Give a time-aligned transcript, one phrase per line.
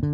[0.00, 0.06] 各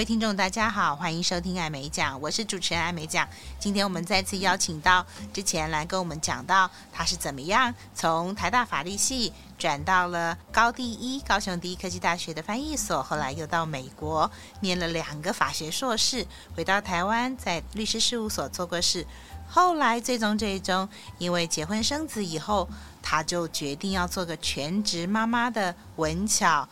[0.00, 3.26] 位听众，大家好，欢迎收听艾美奖，我是主持人艾美奖。
[3.58, 14.28] 今天我们再次邀请到之前来跟我们讲到他是怎么样从台大法律系转到了高第一高雄第一科技大学的翻译所，后来又到美国
[14.60, 16.26] 念了两个法学硕士，
[16.56, 19.06] 回到台湾在律师事务所做过事，
[19.46, 20.88] 后来最终最终
[21.18, 22.66] 因为结婚生子以后，
[23.02, 26.66] 他就决定要做个全职妈妈的文巧。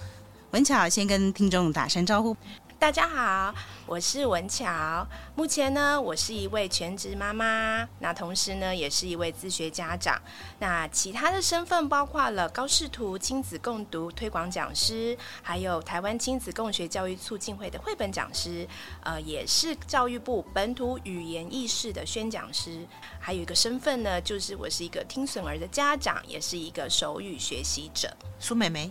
[0.53, 2.35] 文巧先跟听众打声招呼。
[2.79, 3.55] 大家好，
[3.89, 5.07] 我是文巧。
[5.35, 10.21] 目前呢，我是一位全职妈妈，那同时呢，也是一位自学家长。
[10.59, 18.69] 那其他的身份包括了高视图亲子共读推广讲师，还有台湾亲子共学教育促进会的绘本讲师，
[19.03, 22.87] 呃，也是教育部本土语言意识的宣讲师。
[23.19, 28.15] 还有一个身份呢，就是我是一个听损儿的家长，也是一个手语学习者。
[28.39, 28.91] 苏美眉，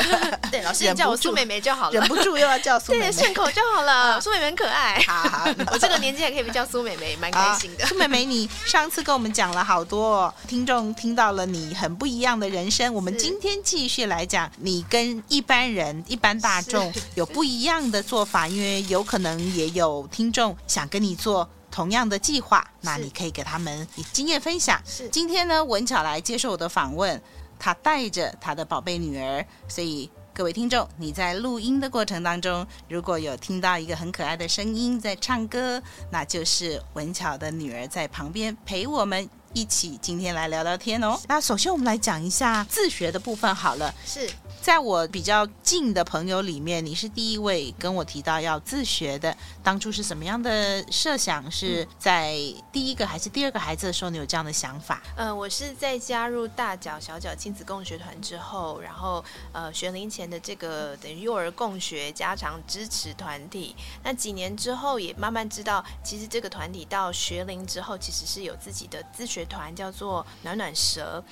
[0.50, 4.20] 对，老师叫我苏美眉就好了， 忍不住又要叫苏美眉， 对，顺口就好了。
[4.20, 7.86] 苏美眉很可爱，好好， 我这个年纪还可以被叫苏美眉，蛮开心的。
[7.86, 12.92] 苏美眉，你上次跟我们讲了好多，听众听到了你很不一样的人生。
[12.94, 24.80] 我们今天继续来讲，你跟一般人、一般大众 有不一样的做法，因为有可能也有听众想跟你做同样的计划，那你可以给他们经验分享。
[24.84, 27.20] 是，今天呢，文巧来接受我的访问。
[27.60, 41.18] 她带着她的宝贝女儿，所以各位听众，你在录音的过程当中，如果有听到一个很可爱的声音在唱歌，那就是文巧的女儿在旁边陪我们一起今天来聊聊天哦。
[41.26, 43.92] 那首先我们来讲一下自学的部分好了。
[44.06, 44.30] 是。
[44.68, 49.34] 在我比较近的朋友里面，你是第一位跟我提到要自学的。
[49.62, 51.50] 当初是什么样的设想？
[51.50, 52.36] 是在
[52.70, 55.00] 第一个还是第二个孩子的时候，你有这样的想法？
[55.16, 63.74] 呃，我是在加入大脚小脚亲子共学团之后，然后呃学龄前的这个等于幼儿共学家长支持团体。
[64.04, 71.24] 那几年之后，也慢慢知道，其实这个团体到学龄之后，其实是有自己的自学团，叫做暖暖蛇。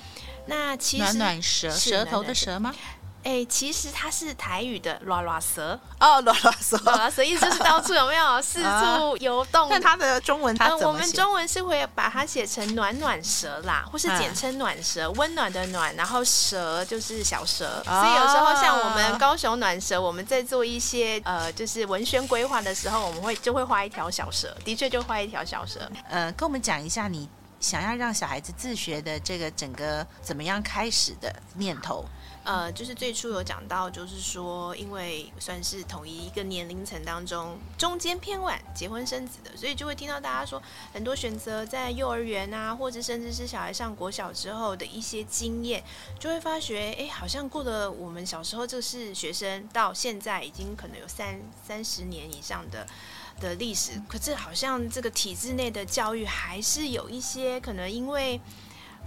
[0.47, 2.73] 那其实暖暖蛇，舌头的蛇吗？
[3.23, 9.67] 哎，其实它是台语的“拉拉蛇”哦，“拉拉蛇”，“拉拉蛇”意思就是到处有没有 四处游动？
[9.69, 10.73] 但它的中文它？
[10.77, 17.83] 我们中文是会把它写成“暖暖蛇”啦，或是简称“暖蛇”，温暖的“暖”，然后“蛇”就是小蛇。
[17.83, 25.81] 所以有时候像我们高雄暖蛇，我们在做一些呃，就是文宣规划的时候，我们会就会画一条小蛇，的确就画一条小蛇。
[26.09, 27.27] 呃，跟我们讲一下你
[27.59, 32.05] 想要让小孩子自学的这个整个怎么样开始的念头？
[32.47, 40.63] 呃，就是最初有讲到，就是说，因为算是同一个年龄层当中，中间偏晚结婚生子的，所以就会听到大家说
[40.93, 45.83] 很多选择在幼儿园啊，或者甚至是小孩上国小之后的一些经验，
[46.17, 52.87] 就会发觉，哎，好像过了我们小时候就是学生，到现在已经可能有三三十年以上的
[53.41, 58.39] 的历史，可是好像这个体制内的教育还是有一些可能因为。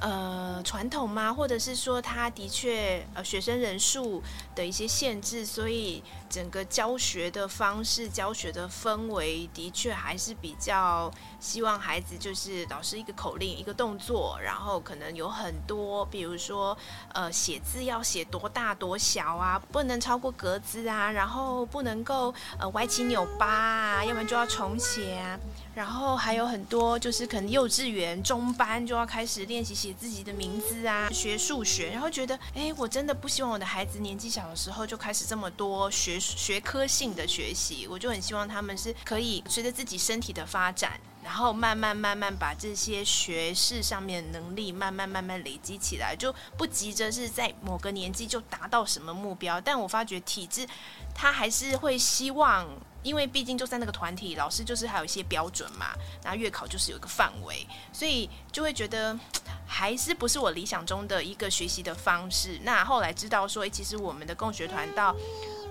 [0.01, 1.33] 呃，传统吗？
[1.33, 4.23] 或者是说，他的确呃，学生人数
[4.61, 11.11] 的一些限制，所以整个教学的方式、教学的氛围，的确还是比较
[11.41, 16.77] 希望孩子就是老师一个口令、一个动作，然后可能有很多，比如说
[17.15, 25.41] 呃，写字要写多大多小啊，不能超过格子啊，然后不能够呃歪七扭八啊，要不然就要重写啊。
[25.75, 50.67] 然后还有很多，就是可能幼稚园中班就要开始练习写自己的名字啊，学数学，然后觉得，哎，我真的不希望我的孩子年纪小小时候就开始这么多学学科性的学习，我就很希望他们是可以随着自己身体的发展，然后慢慢慢慢把这些学识上面的能力慢慢慢慢累积起来，就不急着是在某个年纪就达到什么目标，但我发觉体制，
[51.15, 52.67] 他还是会希望。
[53.03, 55.87] 因为毕竟就在那个团体，老师就是还有一些标准嘛，
[56.23, 59.19] 然后月考就是有一个范围，所以就会觉得
[59.67, 62.61] 还是不是我理想中的一个学习的方式。
[62.63, 65.17] 那后来知道说，诶，其实我们的共学团到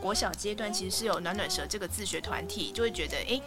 [0.01, 3.39] 国小阶段其实是有暖暖蛇这个自学团体，就会觉得诶。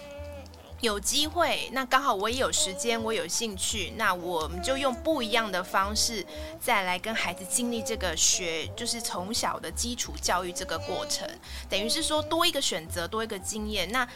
[0.83, 6.27] 有机会，那刚好我也有时间，我有兴趣，那我们就用不一样的方式，
[6.61, 11.25] 再来跟孩子经历这个学，就是从小的基础教育这个过程，
[11.71, 13.89] 等于是说多一个选择，多一个经验。
[13.93, 14.07] 那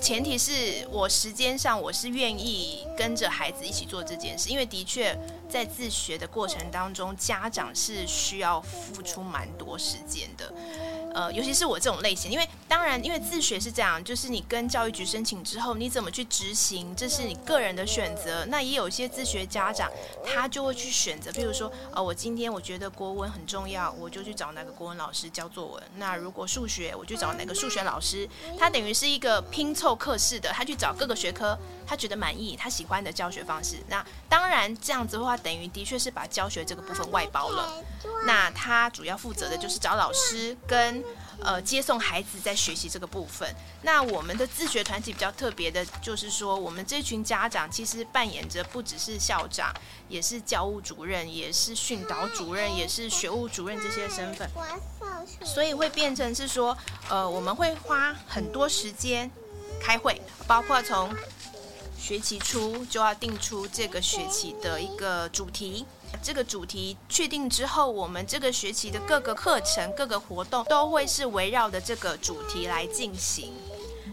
[0.00, 5.14] 前提是我时间上我是愿意跟着孩子一起做这件事，因为的确
[5.50, 10.50] 在自学的过程当中，家长是需要付出蛮多时间的。
[11.14, 18.44] 呃，尤其是我这种类型，因为当然，因为自学是这样，就是你跟教育局申请之后，你怎么去执行，这是你个人的选择。
[18.46, 19.90] 那也有一些自学家长，
[20.24, 25.82] 他就会去选择，譬如说，呃，我今天我觉得国文很重要，我就去找哪个国文老师教作文。
[25.96, 28.28] 那如果数学，我就找哪个数学老师。
[28.58, 33.76] 他等于是一个拼凑课式的，他去找各个学科，他觉得满意，他喜欢的教学方式。
[33.88, 37.82] 那当然这样子的话，等于的确是把教学这个部分外包了。
[38.26, 40.99] 那他主要负责的就是找老师跟
[41.42, 43.48] 呃接送孩子在学习这个部分。
[43.82, 49.74] 那我们的自学团体比较特别的，就是说我们这群家长其实扮演着不只是校长，
[50.08, 54.48] 也是教务主任，也是训导主任，也是学务主任这些身份。
[55.44, 56.76] 所以会变成是说，
[57.08, 59.30] 呃，我们会花很多时间
[59.80, 61.14] 开会，包括从
[61.98, 65.86] 学期初就要定出这个学期的一个主题。
[66.22, 73.52] 这个主题确定之后，我们这个学期的各个课程、各个活动都会是围绕着这个主题来进行。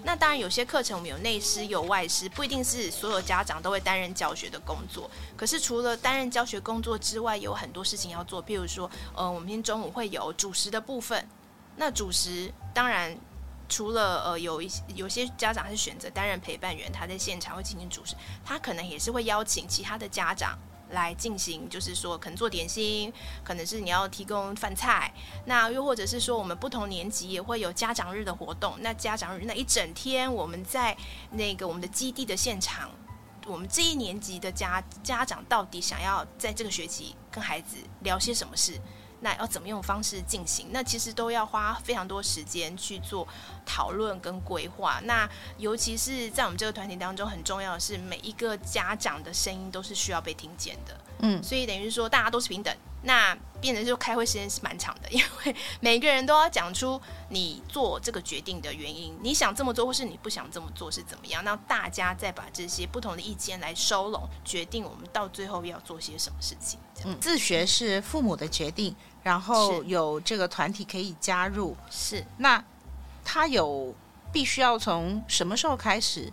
[0.03, 5.11] 那当然，有些课程我们有内师、有外师，不一定是所有家长都会担任教学的工作。
[5.35, 8.41] 可是除了担任教学工作之外，有很多事情要做。
[8.41, 11.27] 譬如说，呃，我们今天中午会有主食的部分。
[11.75, 13.15] 那主食当然
[13.67, 18.15] 除了呃有一些有些家长是选择担任陪伴员，他在现场会进行主食，
[18.45, 20.57] 他可能也是会邀请其他的家长。
[20.91, 23.11] 来进行，就是说可能做点心，
[23.43, 25.13] 可能是你要提供饭菜，
[25.45, 28.75] 那又或者是说我们不同年级也会有家长日的活动。
[28.79, 30.95] 那家长日那一整天，我们在
[31.31, 32.89] 那个我们的基地的现场，
[33.45, 38.79] 我们这一年级的家家长到底想要在这个学期跟孩子聊些什么事？
[39.19, 40.67] 那要怎么用方式进行？
[40.71, 43.27] 那其实都要花非常多时间去做
[43.65, 44.99] 讨论跟规划。
[45.03, 50.97] 那尤其是在我们这个团体当中，很重要的是每一个家长的声音都是需要被听见的。
[51.19, 52.75] 嗯，所以等于是说大家都是平等。
[53.07, 61.41] 那变得就开会时间是蛮长的，因为每个人都要讲出你做这个决定的原因，你想这么做或是你不想这么做是怎么样？
[61.43, 66.77] 那大家再把这些不同的意见来收拢，决定我们到最后要做些什么事情。
[67.05, 68.93] 嗯，自学是父母的决定，
[69.23, 71.77] 然后有这个团体可以加入。
[71.89, 72.61] 是，那
[73.23, 73.95] 他有
[74.33, 76.31] 必须要从什么时候开始？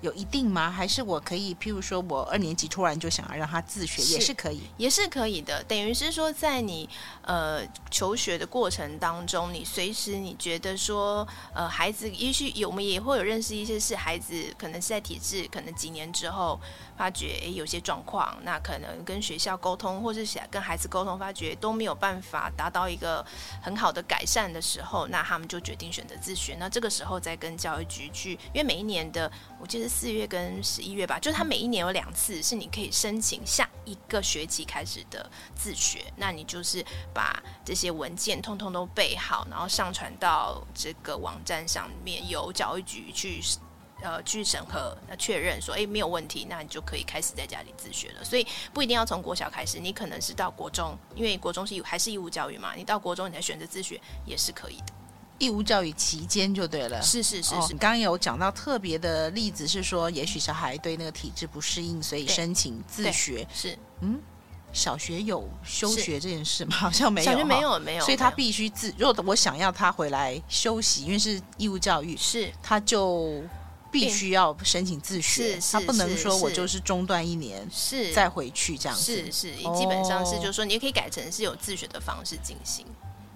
[0.00, 0.70] 有一定吗？
[0.70, 5.62] 还是我可以，譬如说我二年级突然就想要让他自学，也是可以，也是可以的。
[5.64, 6.88] 等于是说，在你
[7.22, 16.58] 呃求学的过程当中，你随时你觉得说，呃，孩子也许有，我们也会有认识一些是孩子，可能是在体制，可能几年之后。
[17.00, 23.24] 发觉诶有些状况，那可能跟学校沟通，或是想跟孩子沟通，发觉都没有办法达到一个
[23.62, 26.54] 很好的改善的时候，那他们就决定选择自学。
[26.60, 36.04] 那这个时候再跟教育局去，因为每一年的，我记得四月跟十一月吧，就是他每一年有两次是你可以申请下一个学期开始的自学。
[36.16, 43.42] 那你就是把这些文件通通都备好，然后上传到这个网站上面，由教育局去。
[44.02, 48.24] 呃，去审核，那确认说，哎，没有问题，那你就可以开始在家里自学了。
[48.24, 54.94] 所以不一定要从国小开始，你可能是到国中，因为国中是还是义务教育嘛，你到国中你才选择自学也是可以的。
[55.40, 57.02] 义务教育期间就对了。
[57.02, 57.54] 是是是是。
[57.56, 63.44] 哦，你刚刚有讲到特别的例子，是说也许小孩对那个体制不适应，所以申请自学。
[63.52, 64.20] 是，嗯，
[64.72, 66.76] 小学有休学这件事吗？
[66.76, 67.24] 好像没有。
[67.24, 68.04] 小学没有没有。
[68.04, 73.42] 所以他必须自，如果我想要他回来休息，因为是义务教育，是他就。
[73.92, 82.86] 必须要申请自学，他不能说我就是中断一年，是再回去这样子，是是，基本上是就是说，你也可以改成是有自学的方式进行。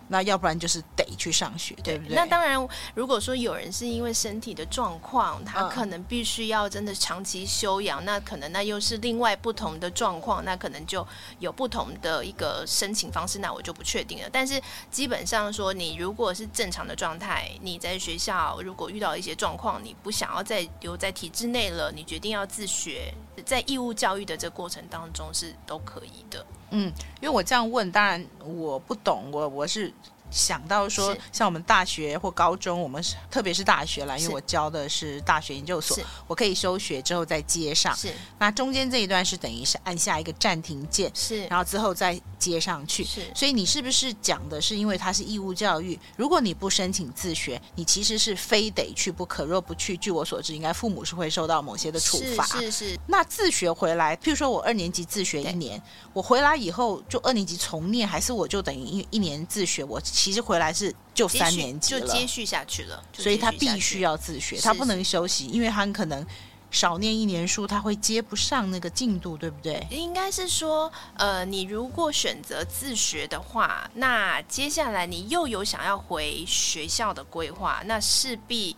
[0.08, 2.14] 那要不然就是得去上学，对不对？
[2.14, 2.56] 那当然，
[2.94, 11.06] 如果说有人是因为身体的状况，他可能必须要真的长期休养，嗯，那可能那又是另外不同的状况，那可能就
[11.38, 14.28] 有不同的一个申请方式，那我就不确定了。
[14.30, 23.12] 但是基本上说，你如果是正常的状态，你在学校如果遇到一些状况，你不想要再留在体制内了，你决定要自学，
[23.44, 26.44] 在义务教育的这个过程当中是都可以的。
[26.70, 29.92] 嗯，因为我这样问，当然我不懂，我我是
[30.34, 37.94] 想到说，像我们大学或高中，我们是特别是大学啦，因为我教的是大学研究所，我可以休学之后再接上。
[37.94, 43.04] 是，那中间这一段是等于是按下一个暂停键，是，然后之后再接上去。
[43.04, 49.44] 是，所以你是不是讲的是，因为它是义务教育，如果你不申请自学，你其实是非得去不可。
[49.44, 52.44] 若不去，据我所知，应该父母是会受到某些的处罚。
[52.46, 52.98] 是是，是。
[53.06, 55.80] 那自学回来，譬如说我二年级自学一年，
[56.12, 60.00] 我回来以后就二年级重念，还是我就等于一一年自学我。
[60.24, 66.26] 其实回来是就三年级了，就接续下去了，所以他必须要自学，他不能休息，因为他可能
[66.70, 69.86] 少念一年书，他会接不上那个进度，对不对？
[69.90, 78.74] 应该是说，呃，你如果选择自学的话，那接下来你又有想要回学校的规划，那势必。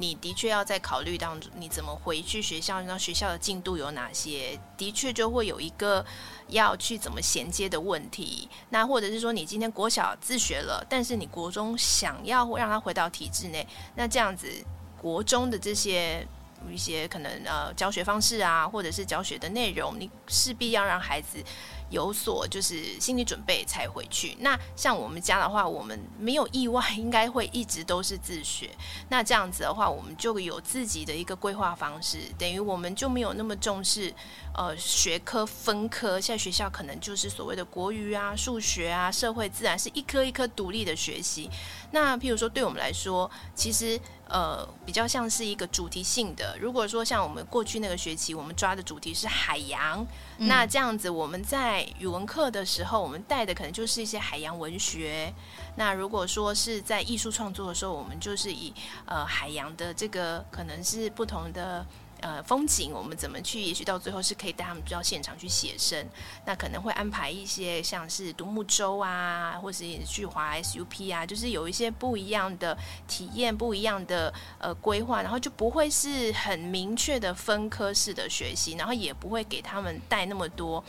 [0.00, 2.80] 你的确要在考虑当中，你怎么回去学校？
[2.82, 4.56] 那学校的进度有哪些？
[4.76, 6.04] 的确就会有一个
[6.46, 8.48] 要去怎么衔接的问题。
[8.70, 14.48] 那或者是说，你今天国小自学了，但是你国中想要让他回到体制内，那这样子
[14.96, 16.24] 国中的这些
[16.70, 21.42] 一些可能呃教学方式啊，或者是教学的内容，你势必要让孩子。
[21.90, 24.36] 有所就是心理准备才回去。
[24.40, 28.70] 那像我们家的话，我们没有意外，应该会一直都是自学。
[29.08, 34.12] 那这样子的话，我们就有自己的一个规划方式，等于我们就没有那么重视
[34.58, 36.20] 呃学科分科。
[36.20, 41.48] 现在学校可能就是所谓的国语啊、数学啊、社会自然是一科一科独立的学习。
[41.92, 43.98] 那譬如说，对我们来说，其实。
[44.30, 46.54] 呃，比较像是一个主题性的。
[46.60, 55.32] 如果说像我们过去那个学期，我们抓的主题是海洋，嗯、那这样子我们在语文课的时候，我们带的可能就是一些海洋文学。
[55.76, 58.70] 那如果说是在艺术创作的时候，我们就是以
[59.06, 61.86] 呃海洋的这个可能是不同的。
[62.20, 63.60] 呃，风景我们怎么去？
[63.60, 66.04] 也许到最后是可以带他们到现场去写生。
[66.44, 80.82] 那可能会安排一些像是独木舟啊，或是去滑 SUP 啊，就是有一些不一样的体验，不一样的呃规划，然后就不会是很明确的分科式的学习，然后也不会给他们带那么多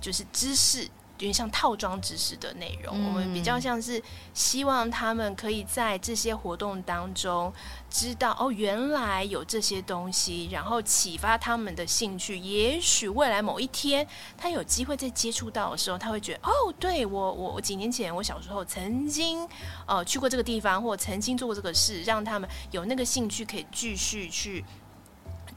[0.00, 0.88] 就是知识。
[1.20, 7.52] 有点像套装知识的内容，我们比较像是希望他们可以在这些活动当中
[7.90, 12.38] 知道哦，原来有这些东西，然后启发他们的兴趣。
[12.38, 14.06] 也许未来某一天
[14.38, 19.46] 他有机会再接触到的时候，他会觉得哦，对我我我几年前我小时候曾经
[19.86, 24.64] 呃去过这个地方，或曾经做过这个事，让他们有那个兴趣可以继续去。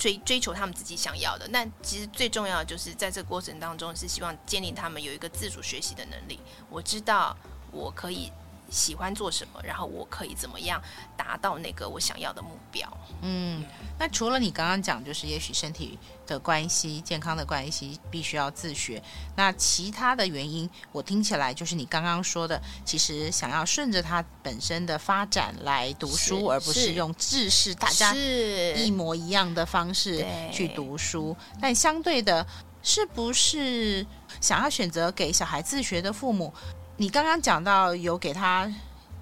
[0.03, 6.37] 追追求他们自己想要的，那其实最重要的就是在这个过程当中，是希望建立他们有一个自主学习的能力。
[6.69, 7.33] 我知道
[7.71, 8.29] 我可以
[8.73, 10.81] 喜欢做什么，然后我可以怎么样
[11.15, 12.91] 达到那个我想要的目标。
[13.21, 13.63] 嗯，
[13.99, 19.01] 那除了你刚刚讲，就是也许身体的关系、健康的关系，必须要自学。
[19.35, 31.37] 那其他的原因，我听起来就是你刚刚说的，其实想要顺着他本身的发展来读书，而不是用制式大家一模一样的方式去读书。
[31.61, 32.45] 但相对的，
[32.81, 34.05] 是不是
[34.41, 36.51] 想要选择给小孩自学的父母？
[36.97, 38.71] 你刚刚讲到有给他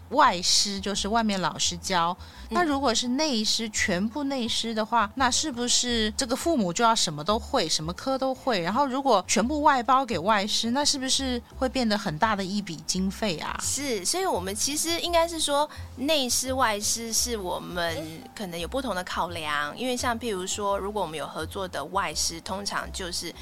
[0.10, 2.16] 外师，就是外面老师教。
[2.50, 8.60] 那如果是内师，全部内师的话，那是不是这个父母就要什么都会，什么科都会？
[8.60, 13.58] 然后如果全部外包给外师，那是不是会变得很大的一笔经费啊？
[13.64, 23.34] 是，所以我们其实应该是说，内师外师是我们可能有不同的考量，因为像譬如说，如果我们有合作的外师，通常就是。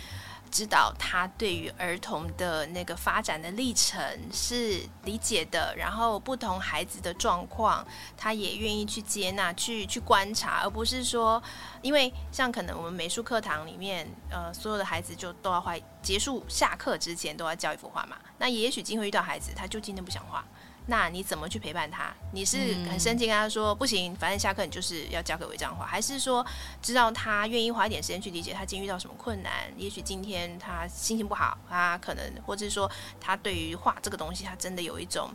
[0.51, 4.01] 知道他对于儿童的那个发展的历程
[4.33, 7.85] 是理解的，然后不同孩子的状况，
[8.17, 11.41] 他也愿意去接纳、去去观察，而不是说，
[11.81, 18.17] 因为像可能我们美术课堂里面，呃，所有的孩子就都要画，结束下课之前都要交一幅画嘛。
[18.37, 20.43] 那也许今天遇到孩子，他就今天不想画。
[20.89, 22.11] 那你怎么去陪伴他？
[22.33, 22.57] 你是
[22.89, 26.45] 很生气跟他说、嗯、不行，反正下课你就是要交给我一张画，还是说
[26.81, 29.51] 知道他愿意花一点时间去理解他今天遇到什么困难？
[29.77, 32.89] 也许今天他心情不好，他可能或者是说
[33.21, 35.29] 他对于画这个东西，他真的有一种。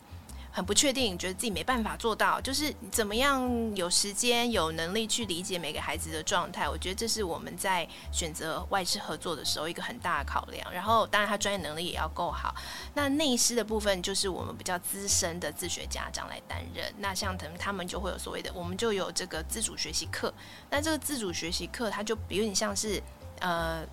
[0.56, 6.68] 很不确定，觉得自己没办法做到，就是怎么样有时间、有能力去理解每个孩子的状态。
[6.68, 10.72] 我觉得这是我们在选择外师合作的时候一个很大的考量。
[10.72, 12.54] 然后，当然他专业能力也要够好。
[12.94, 16.94] 那内师的部分就是我们比较资深的自学家长来担任。
[16.98, 20.32] 那像他们，他们就会有所谓的，我们就有这个自主学习课。
[20.70, 23.02] 那这个自主学习课，它就有点像是
[23.40, 23.84] 呃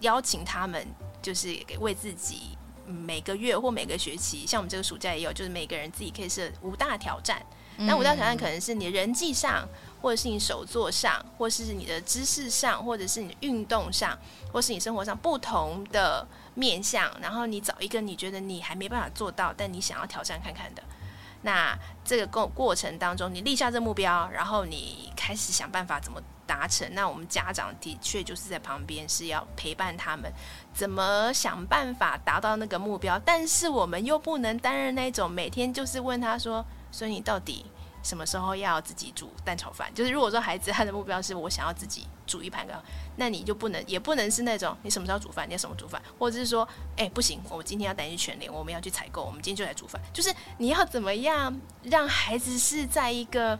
[0.00, 0.84] 邀请他们，
[1.22, 2.58] 就是给为自己。
[2.86, 7.44] 每个月或每个学期，像我们这个暑假也有，就是每个人自己可以设五大挑战。
[7.78, 9.68] 那五大挑战可能是你人际上，
[10.00, 14.18] 或者是你手作上，或是你的知识上，或者是你的运动上，
[14.50, 17.14] 或是你生活上不同的面向。
[17.20, 20.82] 然后你找一个你觉得你还没办法做到，但你想要挑战看看的。
[21.42, 26.88] 那这个过过程当中，你立下这目标，然后你开始想办法怎么达成。
[26.94, 30.32] 那我们家长的确就是在旁边，是要陪伴他们，
[30.72, 33.18] 怎么想办法达到那个目标。
[33.24, 37.66] 但是我们又不能担任那种每天就是问他说：“所以你到底？”
[38.06, 39.90] 什么时候要自己煮蛋炒饭？
[39.92, 42.76] 就是如果说孩子他的目标是我想要自己煮一盘羹，
[43.16, 50.00] 那你就不能，也不能是那种你什么时候煮饭，你要什么煮饭，或者是说，哎、不行，我今天要带你去全联，我们要去采购，我们今天就来煮饭。
[50.12, 53.58] 就是你要怎么样让孩子是在一个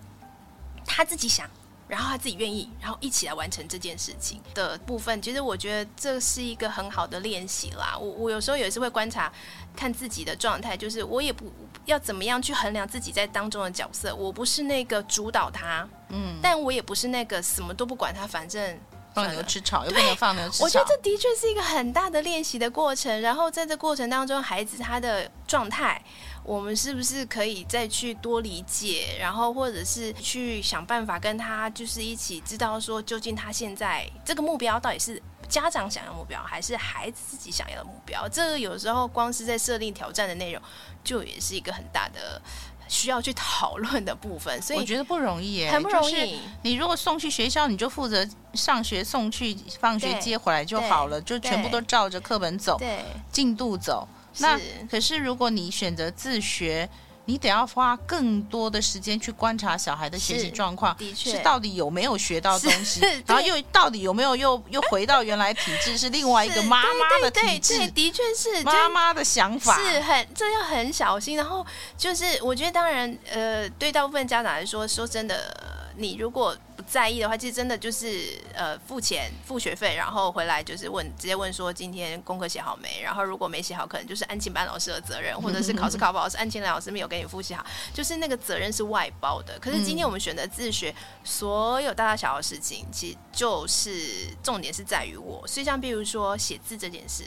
[0.87, 1.51] 他自己想，
[1.89, 7.97] 然后他自己愿意，然后一起来完成这件事情的部分，其实我觉得这是一个很好的练习啦。
[7.97, 9.33] 我我有时候也是会观察，
[9.75, 11.51] 看自己的状态，就是我也不
[11.85, 14.15] 要怎么样去衡量自己在当中的角色。
[14.15, 18.79] 我不是那个主导他，嗯，但我也不是那个什么都不管他，反正
[19.25, 20.65] 放牛吃草又不能放牛吃草。
[20.65, 23.21] 我觉得这的确是一个很大的练习的过程。
[23.21, 26.03] 然后在这过程当中，孩子他的状态。
[26.45, 38.29] 我们是不是可以再去多理解，然后或者是去想办法跟他就是一起知道说，究竟他现在这个目标到底是家长想要的目标，还是孩子自己想要的目标？
[38.29, 40.63] 这个有时候光是在设定挑战的内容，
[41.03, 42.41] 就也是一个很大的
[42.89, 44.61] 需要去讨论的部分。
[44.61, 46.13] 所以我觉得不容易耶，很不容易。
[46.13, 54.07] 就是你如果送去学校，你就负责上学送去，放学接回来就好了，就全部都照着课本走，对，进度走。
[54.39, 54.61] 那
[54.91, 56.87] 可是，如果你选择自学，
[57.27, 71.37] 你得要花更多的时间去观察小孩的学习状况，的确是到底有没有学到东西，然后又到底有没有又又回到原来体制，是另外一个妈妈的体制，对，的确是妈妈的想法，是很这要很小心。
[71.37, 71.67] 然后
[71.99, 75.86] 就是，我觉得当然，呃，对大部分家长来说，说真的。
[75.99, 83.01] 你如果不在意的话，其实真的就是呃付钱付学费，然后回来就是问直接问说今天功课写好没？
[83.03, 89.59] 然后如果没写好，可能就是安亲班老师的责任， 或者是考试考不好是安亲老师没有给你复习好，就是那个责任是外包的。
[89.59, 95.47] 可是今天我们选择自学，所有大大小小的事情，其实就是重点是在于我。
[95.47, 97.25] 所以像比如说写字这件事，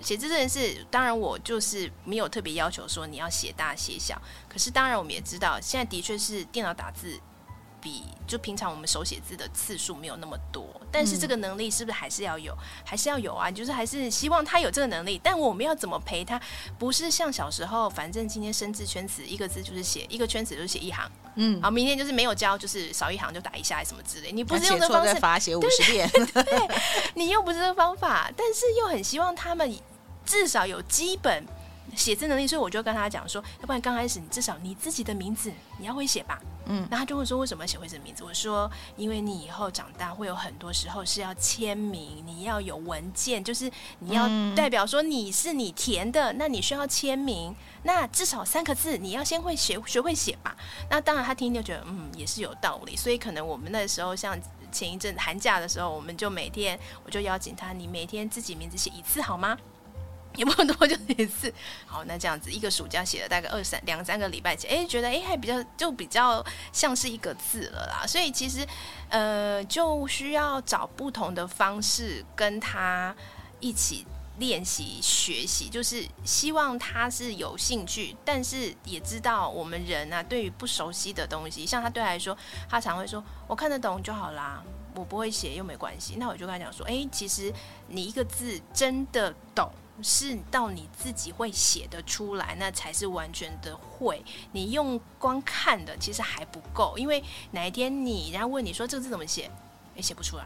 [0.00, 4.20] 写字这件事，当然我就是没有特别要求说你要写大写小。
[4.48, 7.20] 可是当然我们也知道，现在的确是电脑打字。
[7.84, 12.56] 比就平常我们手写字的次数没有那么多，但是这个能力是不是还是要有？
[12.82, 13.50] 还是要有啊？
[13.50, 16.40] 就是还是希望他有这个能力，但我们要怎么陪他？
[16.78, 24.32] 不是像小时候，反正今天生字圈词一个字就是写一个圈词就是写一行，嗯，好，明天就是没有交，就是少一行就打一下什么之类。
[24.32, 26.68] 你不是用这个方式罚写五十遍，对，
[27.14, 29.78] 你又不是这个方法，但是又很希望他们
[30.24, 31.44] 至少有基本
[31.96, 36.40] 写字能力，所以我就跟他讲说，要不然刚开始你至少你自己的名字你要会写吧。
[36.66, 38.24] 嗯，那他就会说，为什么要写会这个名字？
[38.24, 50.56] 我说，因为你以后长大会有很多时候是要签名，你要有文件，就是你要代表说你是你填的，那你需要签名，那至少三个字你要先会写，学会写吧。
[50.88, 52.96] 那当然他听就觉得，嗯，也是有道理。
[52.96, 54.34] 所以可能我们那时候像
[54.72, 59.58] 前一阵寒假的时候，我们就每天我就邀请他，你每天自己名字写一次好吗？
[60.36, 61.52] 也不多，就一次。
[61.86, 68.06] 好，那这样子一个暑假写了大概二三两三个礼拜，哎，觉得哎还比较就比较像是一个字了啦。
[68.06, 68.66] 所以其实
[69.08, 73.14] 呃就需要找不同的方式跟他
[73.60, 74.04] 一起
[74.38, 82.36] 练习学习，就是希望他是有兴趣，但是也知道我们人啊对于不熟悉的东西，像他对来说，
[82.68, 84.60] 他常会说我看得懂就好啦，
[84.96, 86.16] 我不会写又没关系。
[86.18, 87.52] 那我就跟他讲说，哎，其实
[87.86, 89.70] 你一个字真的懂。
[90.02, 94.24] 是到你自己会写的出来，那才是完全的会。
[94.52, 99.50] 你用光看的其实还不够，因为哪一天你人家问你说这个字怎么写，
[99.94, 100.44] 也写不出来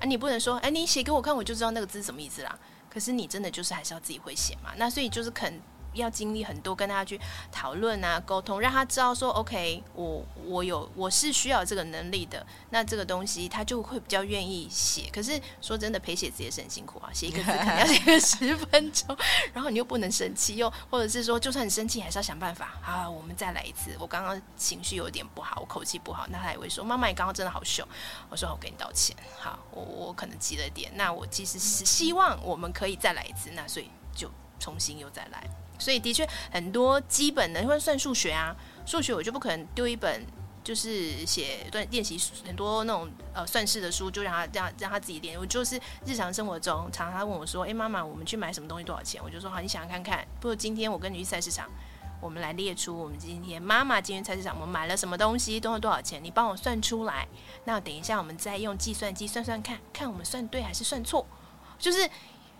[0.00, 0.04] 啊。
[0.04, 2.58] 你不能说，哎，你写给我看，我就知道那个字什么意思啦。
[2.90, 4.72] 可是你真的就是还是要自己会写嘛。
[4.76, 5.60] 那所以就是肯。
[5.96, 15.10] 要经历很多，跟他去讨论啊，沟通，让他知道说，OK，我我有我是需要这个能力的，那这个东西他就会比较愿意写。
[15.12, 19.16] 可是说真的，陪写字也是很辛苦啊，写一个字可能要写个十分钟，
[19.52, 23.96] 然后你又不能生气，又或者是说，就算你生气，还是要想办法啊，我们再来一次。
[23.98, 27.86] 我刚刚情绪有点不好，我口气不好，那他也会说，妈妈，你刚刚真的好凶。
[28.28, 35.48] 我说，我给你道歉，好，我我可能急了点，那我其实是希望我们可以再来一次，那所以就重新又再来。
[35.78, 40.24] 所以的确很多基本的，因为算数学啊，数学我就不可能丢一本
[40.64, 45.38] 就是写练练习很多那种呃算式的书，就让他让让他自己练。
[45.38, 50.26] 我就是日常生活中，常常他问我说：“诶，妈妈，我们去买什么东西多少钱？”我就说：“好，你想想看看。
[50.40, 51.70] 不如今天我跟你去菜市场，
[52.20, 56.20] 我们来列出我们今天妈妈今天菜市场我们买了什么东西，都要多少钱？
[56.24, 57.28] 你帮我算出来。
[57.64, 61.24] 那等一下我们再用计算机算算看，看我们算对还是算错，
[61.78, 62.10] 就是。”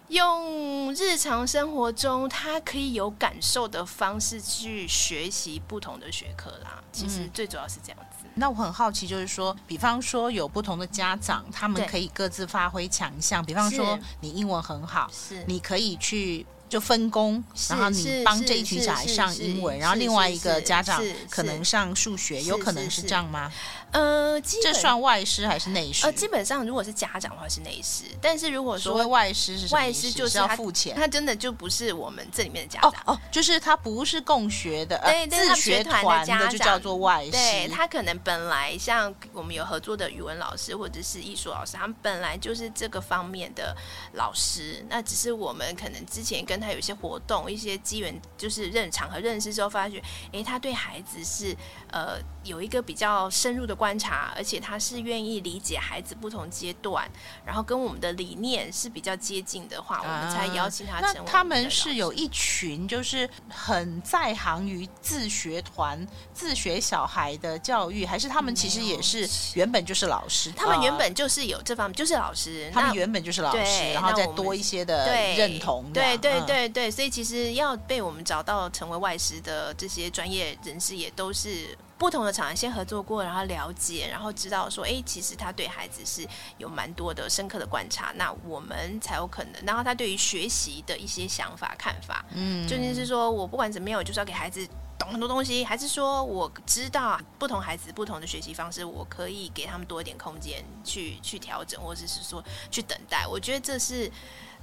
[0.08, 6.82] 用日常生活中他可以有感受的方式去学习不同的学科啦。
[6.92, 8.24] 其实最主要是这样子。
[8.24, 13.44] 嗯，那我很好奇，就是说，比方说有不同的家长，他们可以各自发挥强项。
[13.44, 23.52] 比方说，你英文很好，是你可以去就分工，然后你帮这一群小孩上英文，然后另外一个家长可能上数学，有可能是这样吗？
[23.92, 26.04] 呃，这算外师还是内师？
[26.04, 43.74] 呃，基本上如果是家长的话是内师，但是如果说，说外师是外师就是要付钱，他真的就不是我们这里面的家长哦，哦，就是他不是共学的，对，自学团的家长就叫做外师，对，他可能本来像我们有合作的语文老师或者是艺术老师，他们本来就是这个方面的
[44.12, 51.56] 老师，那只是我们可能之前跟他有一些活动、一些机缘，就是认场合认识之后，发觉，哎，他对孩子是
[51.90, 57.06] 呃有一个比较深入的观察，而且他是愿意理解孩子不同阶段，
[57.44, 61.20] 然后跟我们的理念是比较接近的话，啊、我们才邀请他成为。
[61.24, 70.50] 那他们是有一群就是很在行于自学团、自学小孩的教育，还是他们其实也是原本就是老师？
[70.52, 72.70] 他们原本就是有这方面，就是老师。
[72.72, 75.84] 他们原本就是老师，然后再多一些的认同。
[75.92, 81.76] 对对对对，所以其实要被我们找到成为外师的这些专业人士，也都是。
[81.98, 86.28] 不同的厂先合作过，然后了解，然后知道说，哎，其实他对孩子是
[86.58, 89.52] 有蛮多的深刻的观察，那我们才有可能。
[89.64, 103.26] 然后他对于学习的一些想法、看法，嗯，究竟是说我不管怎么样，我就是要给孩子懂很多东西，还是说我知道不同孩子不同的学习方式，我可以给他们多一点空间去去调整，或者是说去等待。
[103.26, 104.10] 我觉得这是。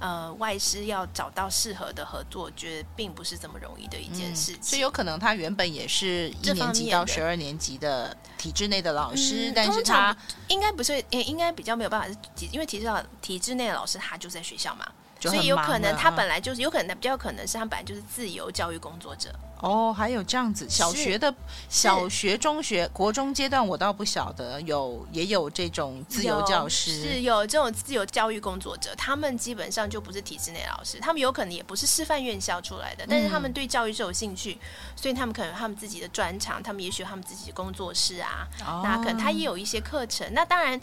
[0.04, 4.62] 呃，外师要找到适合的合作，觉得并不是这么容易的一件事情。
[4.62, 10.14] 所以有可能他原本也是一年级到十二年级的体制内的老师，但是他
[10.48, 14.86] 应该不是，应该比较没有办法是体，因为体制内体制内的老师他就在学校嘛，
[15.30, 19.30] 所以有可能他本来就是有可能，比较可能是他本来就是自由教育工作者。
[19.60, 21.34] 哦，还有这样子，小学的
[21.70, 34.60] 小学、中学、国中阶段，我倒不晓得有也有这种自由教师，是有这种自由教育工作者，他们基本上就不是体制内老师，他们有可能也不是师范院校出来的，但是他们对教育是有兴趣，嗯、
[34.96, 40.78] 所以他们可能他们自己的专长，他们也许有他们自己的工作室啊，哦、那可能他也有一些课程，那当然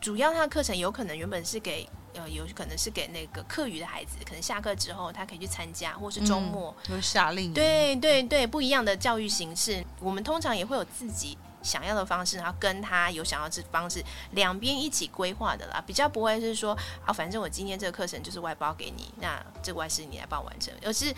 [0.00, 1.88] 主要他的课程有可能原本是给。
[2.14, 7.52] 呃，有可能是给那个课余的孩子，可能下课之后他可以去参加，或是周末，就、嗯、夏令营。
[7.52, 21.14] 对对对，不一样的教育形式，我们通常也会有自己想要的方式，然后跟他有想要的方式，两边一起规划的啦，比较不会是说啊，反正我今天这个课程就是外包给你，那这个外事你来帮我完成，而是。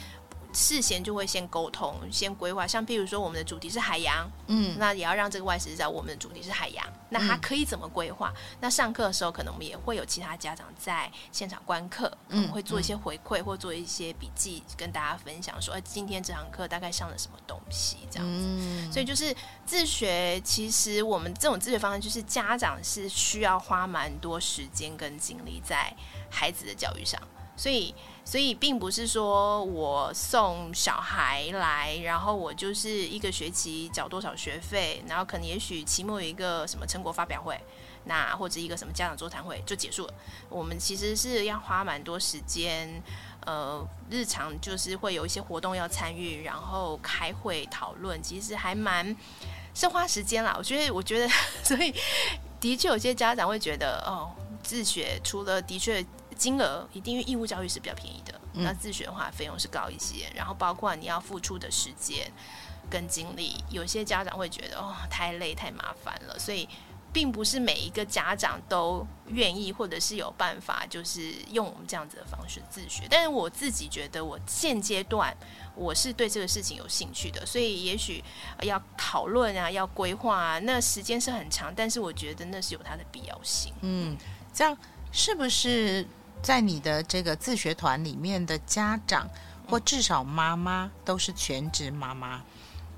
[0.52, 2.66] 事先就会先沟通，先规划。
[2.66, 6.86] 像譬如说，我们的主题是海洋，嗯，那也要让这个外师知道我们的主题是海洋。
[7.08, 8.32] 那他可以怎么规划？
[8.34, 18.46] 嗯、那上课的时候，可能我们也会有其他家长在现场观课，嗯，会做一些回馈、嗯、或做一些笔记，跟大家分享说，哎，今天这堂课大概上了什么东西，这样子。
[18.46, 19.34] 嗯、所以就是
[19.66, 25.94] 自学，其实我们这种自学方式，就是家长是需要花蛮多时间跟精力在
[26.30, 27.20] 孩子的教育上。
[27.54, 37.60] 所以，所以并不是说我送小孩来，然后我就是一个学期缴多少学费，然后可能也许期末有一个什么成果发表会，
[38.04, 40.14] 那或者一个什么家长座谈会就结束了。
[40.48, 43.02] 我们其实是要花蛮多时间，
[43.44, 49.14] 呃，日常就是会有一些活动要参与，然后开会讨论，其实还蛮
[49.74, 50.54] 是花时间啦。
[50.56, 51.28] 我觉得，我觉得，
[51.64, 51.92] 所以
[52.60, 54.30] 的确有些家长会觉得，哦，
[54.62, 56.06] 自学除了的确。
[56.42, 62.28] 金额一定，义务教育是比较便宜的，嗯、那自学的话费用是高一些，然后包括你要付出的时间
[62.90, 66.68] 跟精力，有些家长会觉得哦太累太麻烦了，所以
[67.12, 73.06] 并不是每一个家长都愿意或者是有办法，就是用我们这样子的方式自学。
[73.08, 75.32] 但是我自己觉得，我现阶段
[75.76, 78.20] 我是对这个事情有兴趣的，所以也许
[78.62, 83.72] 要讨论啊，要规划啊，那时间是很长，但是我觉得那是有它的必要性。
[83.82, 84.16] 嗯，
[84.52, 84.76] 这样
[85.12, 86.04] 是不是？
[86.42, 89.28] 在你的这个自学团里面的家长，
[89.68, 92.42] 或至少妈妈都是全职妈妈，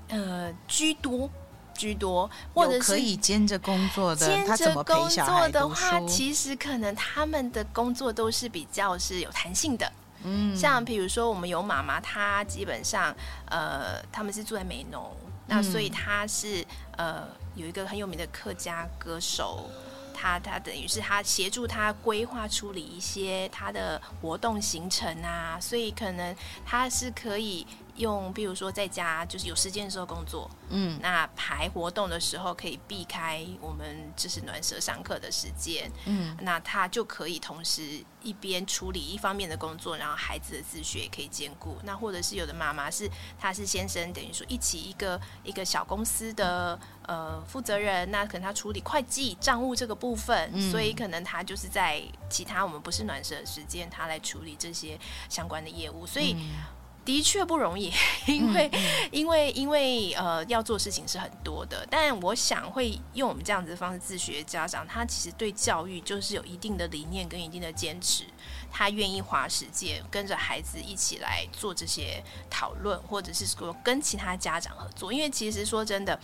[0.07, 1.29] 呃，居多
[1.75, 6.01] 居多，或者是可以兼着工作的，兼着工作的话？
[6.07, 9.91] 其实可能他们的工作都是比较是有弹性的。
[10.23, 16.65] 嗯，像比如说我们有妈妈，她基本上呃，他们是住在美浓，那所以她是
[16.97, 19.69] 呃有一个很有名的客家歌手。
[20.15, 41.77] 他他等于是他协助他规划处理一些他的活动行程啊，所以可能他是可以用，比如说在家就是有时间的时候工作，嗯，那排活动的时候可以避开我们就是暖舍上课的时间，嗯，那他就可以同时一边处理一方面的工作，然后孩子的自学也可以兼顾。
[41.83, 56.33] 那或者是有的妈妈是她是先生，等于说一起一个一个小公司的呃负责人，那可能他处理会计账务这个部分，嗯，所以可能他就是在其他我们不是暖舍的时间，他来处理这些相关的业务，所以。
[56.33, 56.74] 嗯
[57.05, 57.93] 的确不容易，
[58.25, 58.69] 因为、
[59.11, 68.23] 因为因为呃要做事情是很多的，但我想会用我们这样子的方式自学家长，他其实对教育就是有一定的理念跟一定的坚持，
[68.71, 76.19] 他愿意花时间跟着孩子一起来做这些讨论，或者是说跟其他家长合作，因为其实说真的。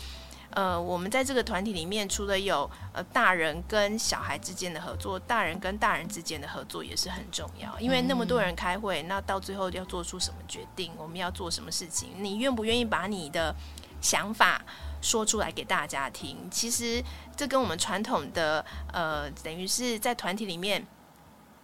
[0.51, 7.79] 呃，我们在这个团体里面，除了有呃大人跟小孩之间的合作，大人跟大人之间的合作也是很重要。
[7.79, 13.55] 因为那么多人开会，那到最后要做出什么决定，我们要做什么事情，你愿不愿意把你的
[14.01, 14.61] 想法
[15.01, 16.37] 说出来给大家听？
[16.51, 17.03] 其实
[17.35, 20.85] 这跟我们传统的呃，等于是在团体里面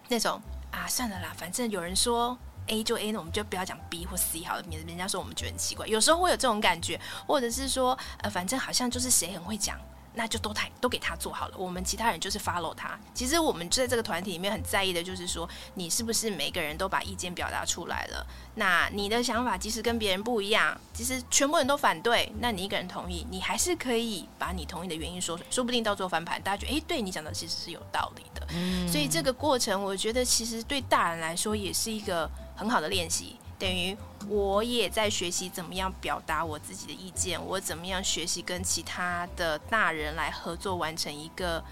[0.07, 2.37] 那种啊，算了啦，反正有人说。
[2.67, 5.87] A 就 A 呢，我们就不要讲 B 或 C 好了，免得人家说我们觉得很奇怪。
[5.87, 9.79] 有时候会有这种感觉，或者是说，呃，反正好像就是谁很会讲，
[10.13, 12.97] 那就都他都给他做好了，我们其他人就是 follow 他。
[13.13, 18.25] 其实我们在这个团体里面很在意的就是说，你是不是每个人都把意见表达出来了？
[18.55, 28.47] 那你的想法即使跟别人不一样，其实全部人都反对，那你一个人同意，你还是可以把你同意的原因说，说不定到最后翻盘，大家觉得，哎，对你讲的其实是有道理的。
[28.49, 28.87] 嗯。
[28.87, 32.29] 所以这个过程，我觉得其实对大人来说也是一个。
[32.57, 33.95] 很好的练习，等于
[34.27, 41.63] 我也在学习怎么样表达我自己的意见，我怎么样学习跟其他的大人来合作完成一个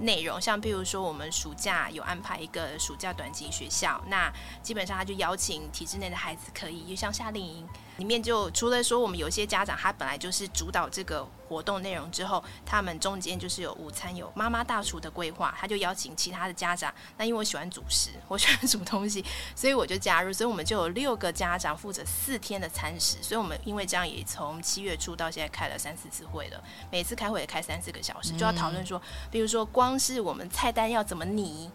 [0.00, 0.40] 内容。
[0.40, 7.68] 像譬如说，我们暑假有安排一个暑假短期学校，那基本上他就邀请体制内的孩子可以，就像夏令营。
[8.00, 16.90] 里面就除了说我们有些家长他本来就是主导这个活动内容之后，他们中间就是有午餐有妈妈大厨的规划，他就邀请其他的家长。
[17.18, 19.22] 那因为我喜欢主食，我喜欢煮东西，
[19.54, 20.32] 所以我就加入。
[20.32, 23.18] 所以我们就有六个家长负责四天的餐食。
[23.20, 31.70] 所以我们因为这样也从七月初到现在开了三四次会了，每次开会也开三四个小时，就要讨论说，比如说光是我们菜单要怎么拟。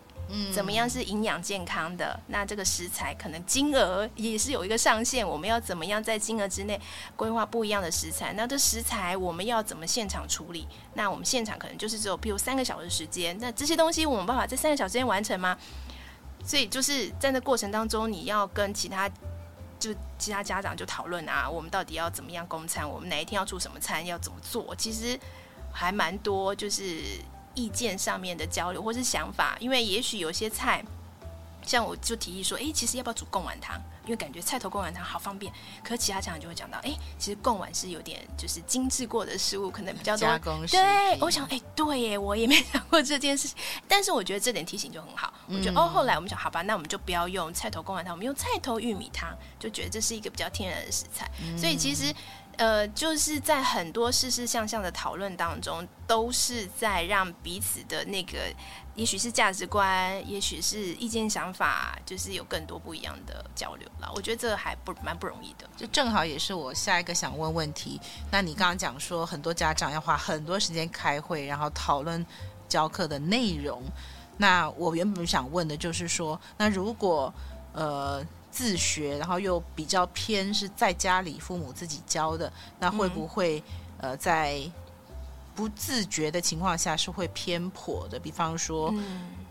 [0.52, 2.20] 怎么样是营养健康的？
[2.28, 6.82] 那这个食材可能金额也是有一个上限，我们要怎么样在金额之内
[7.16, 8.34] 规划不一样的食材？
[8.34, 10.68] 那这食材我们要怎么现场处理？
[10.96, 15.56] 那我们现场可能就是只有比如三个小时时间，那这些东西我们办法在三个小时内完成吗？
[16.44, 19.08] 所以就是在那过程当中，你要跟其他
[19.78, 22.90] 就其他家长就讨论啊，我们到底要怎么样供餐？
[22.90, 24.04] 我们哪一天要出什么餐？
[24.06, 24.76] 要怎么做？
[24.76, 25.20] 其实
[25.72, 27.04] 还蛮多，就是。
[27.56, 30.84] 意见上面的交流或是想法，因为也许有些菜，
[31.66, 33.82] 像我就提议说，哎，其实要不要煮贡丸汤？
[34.04, 35.52] 因为感觉菜头贡丸汤好方便。
[35.84, 40.64] 可是其他家长就会讲到，哎，其实贡丸是有点就是精致过的食物，可能比较多加工。
[40.68, 43.58] 对，我想，哎，对耶，我也没想过这件事情。
[43.88, 45.34] 但是我觉得这点提醒就很好。
[45.48, 51.28] 我觉得、嗯、哦，后来我们想，好吧，那我们就不要用菜头贡丸汤，我们用菜头玉米汤，就觉得这是一个比较天然的食材。
[51.42, 52.14] 嗯、所以其实。
[52.58, 58.38] 呃，就是在很多事事项项的讨论当中，都是在让彼此的那个，
[58.96, 64.12] 也许是价值观，也许是意见想法，就是有更多不一样的交流了。
[64.16, 65.68] 我觉得这还不蛮不容易的。
[65.76, 68.00] 就正好也是我下一个想问问题。
[68.32, 72.26] 那你刚刚讲说，很多家长要花很多时间开会，然后讨论
[72.68, 73.84] 教课的内容。
[74.38, 77.34] 那我原本想问的就是说，那如果
[77.74, 78.26] 呃。
[78.56, 83.62] 自学，然后又比较偏是在家里父母自己教的，那会不会、
[83.98, 84.62] 呃在
[85.54, 88.18] 不自觉的情况下是会偏颇的？
[88.18, 88.94] 比方说。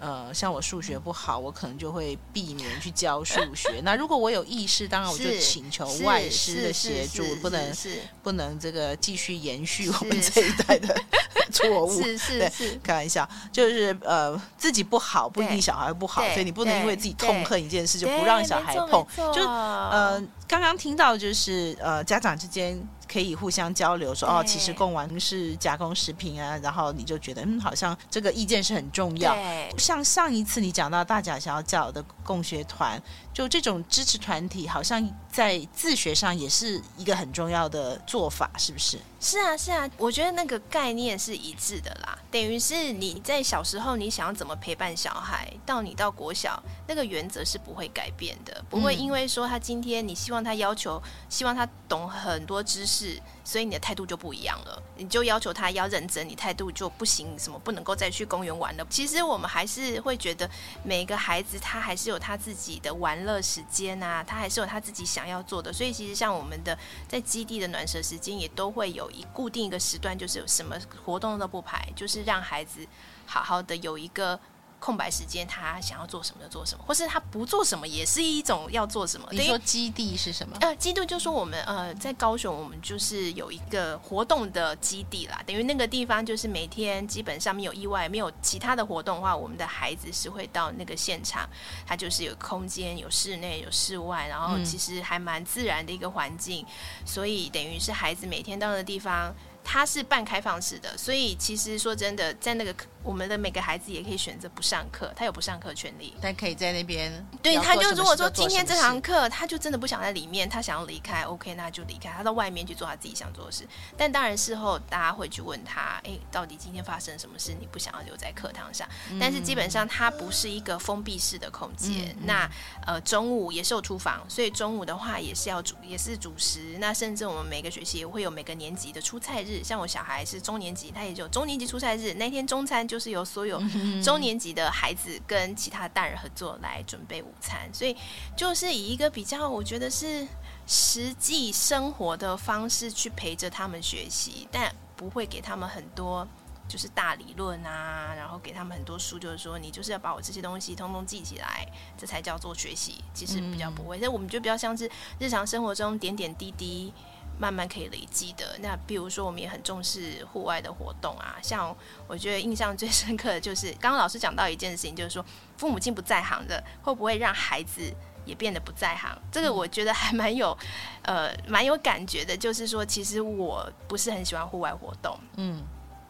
[0.04, 3.80] 呃，像我数学不好，我可能就会避免去教数学。
[3.82, 7.74] 那如果我有意识，当然我就请求外师的协助，不能
[8.22, 10.94] 不能这个继续延续我们这一代的
[11.50, 12.02] 错误。
[12.02, 19.06] 是是对是，开玩笑，就是呃自己不好不一定小孩不好，所以你不能因为自己痛恨一件事就不让小孩碰。
[19.16, 22.78] 就呃刚刚听到就是呃家长之间。
[23.10, 29.36] 可以互相交流说，说哦，其实贡丸是加工食品啊，然后你就觉得嗯，好像这个意见是很重要。
[29.78, 33.00] 像上一次你讲到大甲小角的共学团，
[33.34, 38.96] 就这种支持团体，好像在自学上也是一个很重要的做法，是不是？
[39.20, 42.16] 是啊，是啊，我觉得那个概念是一致的啦。
[42.30, 53.20] 等于是你在小时候你想要怎么陪伴小孩，到你到国小那个原则是不会改变的，不会因为说他今天你希望他要求，希望他懂很多知识。
[53.46, 58.86] 所以你的态度就不一样了，你就要求他要认真，你态度就不行，什么不能够再去公园玩了。
[58.88, 60.48] 其实我们还是会觉得，
[60.82, 65.72] 每个孩子他还是有他自己的玩乐时间啊，他还是有他自己想要做的。
[65.72, 72.86] 所以其实像我们的在基地的暖舍时间，也都会有一固定一个时段，就是有什么活动都不排，就是让孩子
[73.26, 74.38] 好好的有一个。
[74.84, 79.26] 空白时间，他想要做什么就做什么，或是他不做什么也是一种要做什么。
[79.30, 80.58] 你说基地是什么？
[80.60, 85.42] 呃，基地就说我们呃在高雄，我们就是有一个活动的基地啦。
[85.46, 91.48] 等于那个地方就是每天基本上没有意外，没有其他的活动的话，我们的孩子是会到那个现场，
[91.86, 99.34] 它就是有空间，有室内有室外，然后其实还蛮自然的一个环境，嗯、所以等于是孩子每天到那个地方。
[99.66, 107.12] 它是半开放式的，所以其实说真的，在那个我们的每个孩子也可以选择不上课，他有不上课权利，但可以在那边。
[107.42, 113.68] 对，他就如果说今天这堂课，他就真的不想在里面，他想要离开，OK，那就离开，他到外面去做他自己想做的事。
[113.96, 117.54] 但当然事后大家会去问他，哎，到底今天发生什么事？
[117.60, 118.88] 你不想要留在课堂上？
[119.10, 122.16] 嗯、但是基本上它不是一个封闭式的空间。
[122.18, 122.50] 嗯、那
[122.86, 126.78] 呃中午也是有厨房，所以中午的话也是要煮，也是主食。
[126.78, 129.62] 那甚至我们每个学期也会有每个年级的出菜日。
[129.62, 133.62] 像我小孩是中年级，他也就中年级出菜日，那天中餐就是由所有
[134.02, 137.96] 中年级的孩子跟其他大人合作来准备午餐，所以
[138.36, 140.26] 就是以一个比较我觉得是
[140.66, 146.26] 实际生活的方式去陪着他们学习，但不会给他们很多
[146.68, 151.66] 就是大理论啊，然后给他们很多书，就是说你就是要把我这些东西通通记起来，
[151.98, 153.04] 这才叫做学习。
[153.12, 156.92] 其实比较不会，所以我们就比较像是日常生活中点点滴滴。
[157.38, 158.56] 慢慢可以累积的。
[158.60, 161.36] 那比如说，我们也很重视户外的活动啊。
[161.42, 161.74] 像
[162.06, 165.24] 我觉得印象最深刻的就是，刚刚老师讲到一件事情，就是说
[165.56, 167.82] 父母亲不在行的，会不会让孩子
[168.24, 169.16] 也变得不在行？
[169.30, 170.56] 这个我觉得还蛮有，
[171.02, 172.36] 呃，蛮有感觉的。
[172.36, 175.18] 就是说，其实我不是很喜欢户外活动。
[175.36, 175.62] 嗯，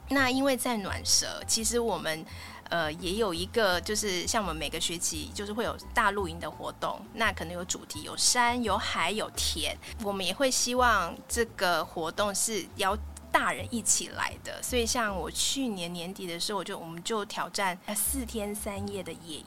[0.08, 2.24] 那因为在暖舍，其实我们。
[2.70, 12.96] 呃，也有一个，就是像我们每个学期就是会有大露营的活动，那可能有主题，有山、有海、有田，我们也会希望这个活动是邀
[13.30, 14.62] 大人一起来的。
[14.62, 19.44] 所以，像我去年年底的时候，我就我们就挑战四天三夜的野营。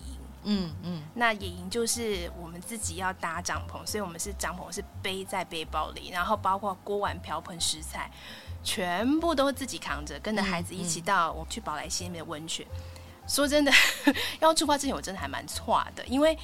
[0.50, 8.10] 嗯嗯，那野营就是我们自己要搭帐篷，所以我们是帐篷是背在背包里，然后包括锅碗瓢盆食材，
[8.64, 12.66] 全部都自己扛着，跟着孩子一起到我们去宝来西那边的温泉。
[13.28, 13.72] 说真的，
[14.40, 16.38] 要出发之前我真的还蛮错的，因为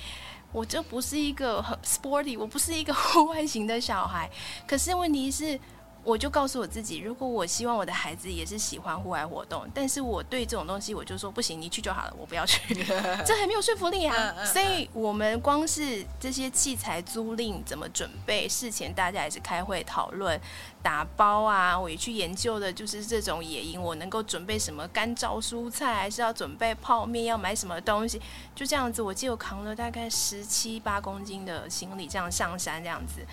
[0.52, 4.30] 我就不是一个很 sporty，我不是一个 户外型的小孩。
[4.68, 5.60] 可是问题是，
[6.04, 12.76] 我就告诉我自己，如果我希望我的孩子也是喜欢户外活动，但是我对这种东西，我就说不行，你去就好了，我不要去，
[13.26, 14.36] 这很没有说服力啊。
[14.46, 20.40] 所以我们光是这些器材租赁怎么准备，事前大家也是开会讨论。
[20.82, 28.22] 打包啊，我也去研究的，就是这种野营，我能够准备什么干燥蔬菜，还是要准备泡面，要买什么东西，
[28.54, 29.02] 就这样子。
[29.02, 33.26] 我记得我扛了大概十七八公斤的行李，这样上山这样子。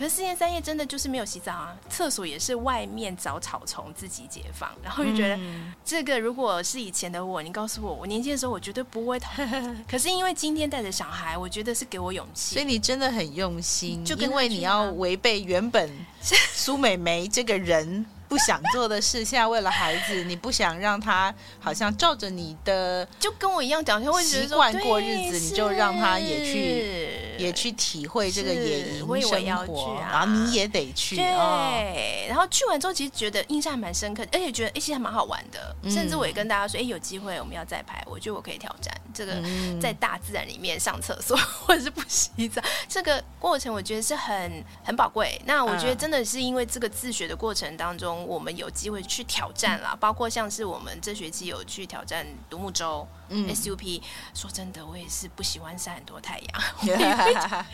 [0.00, 5.38] 可是四天三夜真的就是没有洗澡啊，厕所也是外面找草丛自己解放，然后就觉得
[5.84, 9.30] 这个如果是以前的我，你告诉我我年轻的时候我绝对不会痛。
[9.86, 15.90] 可是因为今天带着小孩，我觉得是给我勇气，所以你真的很用心，就因为你要违背原本
[16.22, 18.06] 苏美眉这个人。
[18.30, 31.16] 不想做的事，现在为了孩子，你不想让他好像照着你的，就跟我一样，讲习惯过日子，你就让他也去，也去体会这个野营生活，啊、然后你也得去。
[31.16, 35.74] 对，哦、然后去完之后，其实觉得印象还蛮深刻，而且觉得哎，其实还蛮好玩的。
[35.82, 39.34] 嗯、甚至我也跟大家说，哎，有机会我们要再拍，我觉得我可以挑战这个
[39.80, 45.40] 在大自然里面上厕所 或者是不洗澡，这个过程我觉得是很很宝贵。
[45.44, 48.10] 那我觉得真的是因为这个自学的过程当中。
[48.30, 54.02] 我们有机会去挑战啦，包括像是我们这学期有去挑战独木舟、嗯、SUP。
[54.34, 56.62] 说真的，我也是不喜欢晒很多太阳。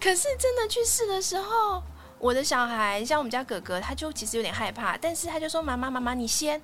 [0.00, 1.82] 可是真的去试的时候，
[2.18, 6.60] 我的小孩像我们家哥哥，他就其实有点害怕，但是他就说：“妈妈，妈妈，你先。”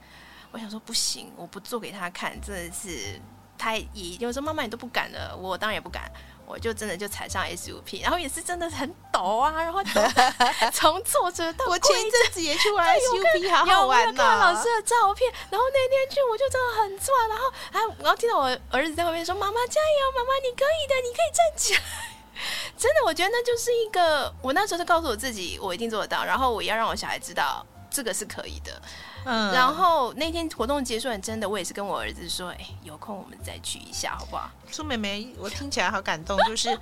[0.50, 3.20] 我想说不行，我不做给他看，真的是
[3.58, 6.10] 他也有时候妈妈你都不敢了，我当然也不敢。
[6.48, 9.84] 我就真的就踩上 SUP，然后也是真的很陡啊，然后
[10.72, 14.24] 从坐着到我前一阵子也去玩 SUP，好好玩呢。
[14.24, 21.80] 看老师的照片，然后那天去我就真的很喘，然后啊，然后听到我儿子在后面说：“妈妈加油，妈妈你可以的，你可以站起来。”
[22.78, 26.24] 真的，我觉得那就是一个，我那时候就告诉我自己，我一定做得到。
[26.24, 28.80] 然后我要让我小孩知道，这个是可以的。
[29.30, 34.50] 嗯，然后那天活动结束很真的，我也是跟我儿子说，哎，有空我们再去一下，好不好？
[34.70, 36.76] 苏妹妹，我听起来好感动，就是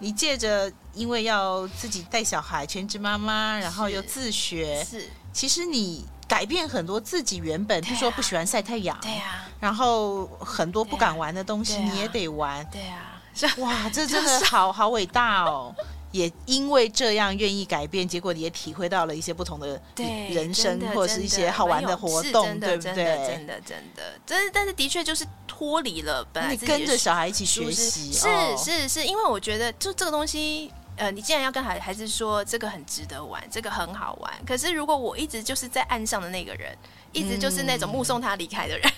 [0.00, 13.10] 你借着因为要自己带小孩，全职妈妈，然后又自学，是，其实你改变很多自己原本，就说不喜欢晒太阳，对呀，然后很多不敢玩的东西你也得玩，对呀。
[13.58, 15.74] 哇，这 真的好好伟大哦！
[16.14, 19.82] 也因为这样愿意改变，结果你也体会到了一些不同的
[20.30, 22.94] 人生，或者是一些好玩的活动，对不对？
[22.94, 36.78] 真的，真的，真的，真的，但是的确就是脱离了本来你跟着小孩一起学习，是是是，因为我觉得就这个东西，呃，你既然要跟孩孩子说这个很值得玩，这个很好玩，可是如果我一直就是在岸上的那个人，
[37.10, 38.88] 一直就是那种目送他离开的人，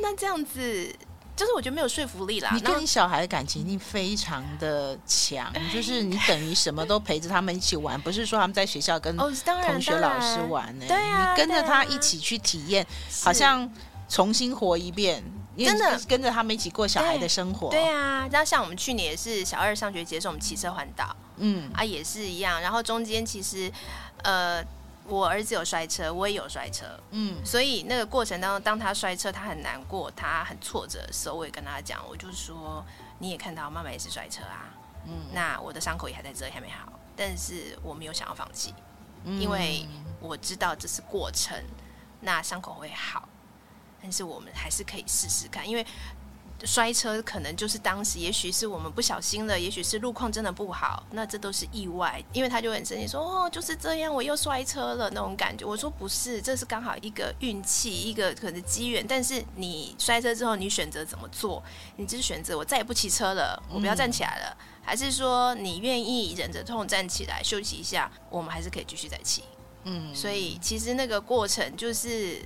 [0.00, 0.94] 那这样子。
[1.34, 2.50] 就是我觉得没有说服力啦。
[2.54, 10.88] 你跟你小孩的感情一定非常的强，就是你等于什么都陪着他们一起玩，不是说他们在学校跟同学老师玩呢、欸。
[10.88, 12.86] 对啊，你跟着他一起去体验，
[13.22, 13.68] 好像
[14.08, 15.24] 重新活一遍。
[15.58, 17.70] 真的跟着他们一起过小孩的生活。
[17.70, 22.60] 对啊，然后像我们去年也是小二上学期的时候，我们骑车环岛，嗯啊也是一样。
[22.60, 23.72] 然后中间其实
[24.22, 24.62] 呃。
[25.12, 32.82] 我儿子有摔车，我也有摔车，嗯，所以那个过程当中，当他摔车，他很难过，他很挫折的时候，我也跟他讲，我就说，
[33.18, 34.72] 你也看到妈妈也是摔车啊，
[35.06, 38.74] 嗯，那我的伤口也还在这里，还没好，但是我没有想要放弃，
[39.24, 39.86] 嗯，因为
[40.18, 41.62] 我知道这是过程，
[42.20, 43.28] 那伤口会好，
[44.02, 45.86] 但是我们还是可以试试看，因为。
[46.64, 52.22] 摔车可能就是当时，也许是我们不小心了，也许是路况真的不好，那这都是意外。
[52.32, 59.04] 因为他就很生气说：“哦，就是这样，我又摔车了那种感觉。”我说：“不是，这是刚好一个运气，一个可能机缘。
[59.06, 61.62] 但是你摔车之后，你选择怎么做？
[61.96, 68.10] 你就是选择我再也不骑车了，我不要站起来了，嗯、还是说你愿意忍着痛站起来休息一下？
[68.30, 69.42] 我们还是可以继续再骑。”
[69.84, 72.40] 嗯，所以其实那个过程就是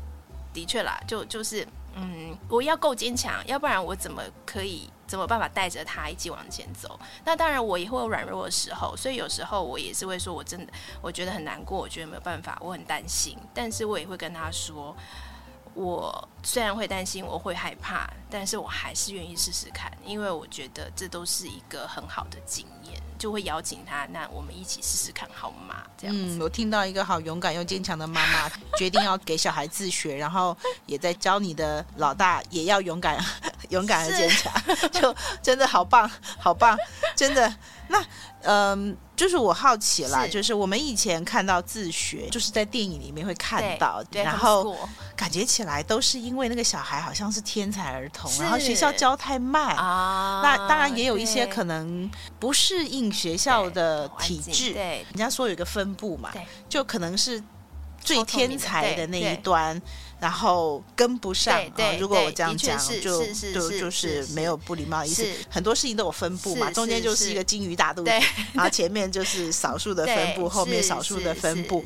[0.53, 1.67] 的确啦，就就是。
[1.97, 6.99] 嗯，我要够坚强，要不然我怎么可以怎么办法带着他一起往前走？
[7.25, 14.95] 那当然，我也会有软弱的时候，所以有时候我也是会说，我真的我觉得很难过，我觉得没有办法，我很担心，但是我也会跟他说。
[15.77, 25.85] 我虽然会担心，我会害怕，但是我还是愿意试试看，因为我觉得这都是一个很好的经验，就会邀请他，那我们一起试试看，好吗？
[25.99, 26.39] 这样子。
[26.39, 30.57] 嗯，我听到一个好勇敢又坚强的妈妈，决定要给小孩自学，然后
[30.87, 33.23] 也在教你的老大也要勇敢、
[33.69, 34.53] 勇敢而坚强，
[34.91, 36.75] 就真的好棒，好棒，
[37.15, 37.55] 真的。
[37.89, 38.03] 那
[38.45, 38.97] 嗯。
[39.17, 40.31] 就是我好奇啦，是。
[40.31, 44.77] 就是我们以前看到自学，就是在电影里面会看到，然后
[45.17, 49.75] 感觉起来都是因为那个小孩好像是天才儿童，然后学校教太慢。
[49.77, 50.43] 啊。
[50.43, 56.47] 那当然也有一些可能不适应学校的体制，对，人家说有一个分布嘛，对。
[56.69, 57.43] 就可能是
[57.99, 59.81] 最天才的那一端。
[60.19, 61.61] 然后跟不上，
[61.99, 65.27] 如果我这样讲，就就就是没有不礼貌意思。
[65.51, 68.11] 很多事情都有分布嘛，中间就是一个金鱼大肚子，
[68.55, 71.85] 然后前面就是少数的分布，后面少数的分布，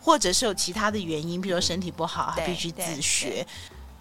[0.00, 3.46] 或者是有其他的原因，比如说身体不好，他必须自学。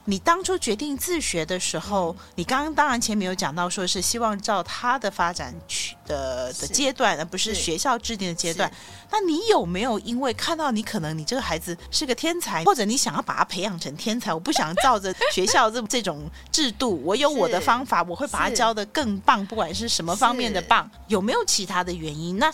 [0.05, 8.71] 你当初决定自学的时候，你刚刚当然前面有讲到，说是希望照他的发展去的的阶段，而不是学校制定的阶段。
[9.11, 22.37] 那你有没有因为看到你可能你这个孩子是个天才，或者你想要把他培养成天才，我不想照着学校这这种制度，我有我的方法，我会把他教的更棒，不管是什么方面的棒，有没有其他的原因？
[22.37, 22.51] 那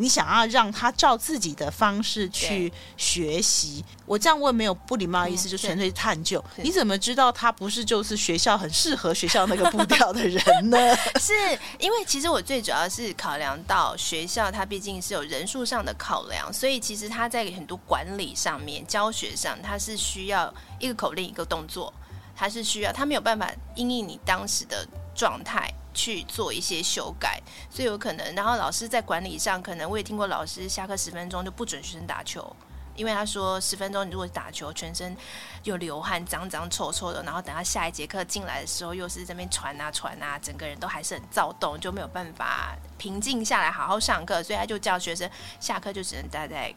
[0.00, 6.42] 你想要让他照自己的方式去学习，我这样问没有不礼貌的意思，嗯、就纯粹探究。
[6.56, 10.78] 你怎么知道他不是就是学校很适合学校那个步调的人呢？
[11.20, 11.34] 是
[11.78, 21.92] 因为其实我最主要是考量到学校，它毕竟是有人数上的考量，所以其实他在很多管理上面、教学上，它是需要一个口令一个动作，
[22.34, 25.70] 它是需要他没有办法因应你当时的状态。
[25.92, 28.34] 去做一些修改，所以有可能。
[28.34, 32.54] 然后老师在管理上，可能我也听过老师下课十分钟就不准学生打球，
[32.94, 35.16] 因为他说十分钟你如果打球，全身
[35.64, 45.28] 又流汗、脏脏臭臭的，然后等他下一节课进来的时候，又是这边传啊传啊，整个人都还是很躁动，就没有办法平静下来好好上课，所以他就叫学生
[45.58, 46.74] 下课就只能待在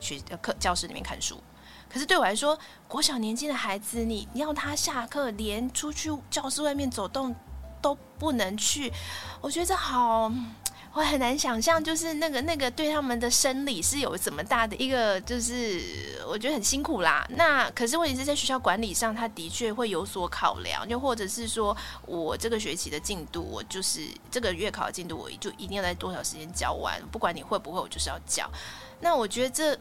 [0.00, 1.42] 学课教室里面看书。
[1.88, 7.34] 可是对我来说，国小年纪的孩子，你要他下课连出去教室外面走动。
[7.80, 8.92] 都不能去，
[9.40, 10.32] 我觉得这好，
[10.92, 17.26] 我很难想象，就是那个那个对他们的生理是有怎么大的一个，就是我觉得很辛苦啦。
[17.30, 24.00] 那可是问题是在学校管理上，他的确会有所考量，就或者是说我这个学期的进度，我就是
[24.30, 28.50] 这个月考的进度，我就一定要在多少时间教完，不管你会不会，我就是要教。
[29.00, 29.78] 那我觉得这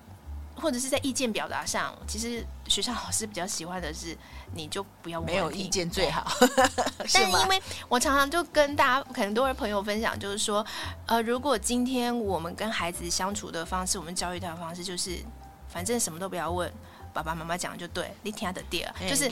[0.56, 4.18] 或者是在意见表达上，其实学校老师比较喜欢的是，
[4.54, 6.26] 你就不要没有意见最好。
[7.14, 10.66] 但因为我常常就跟大家很多人朋友分享，就是说，
[11.06, 15.20] 呃，如果今天我们跟孩子相处的方式，我们教育他的方式，就是
[15.68, 16.72] 反正什么都不要问。
[17.16, 19.30] 爸爸妈妈讲就对，你听他的第就是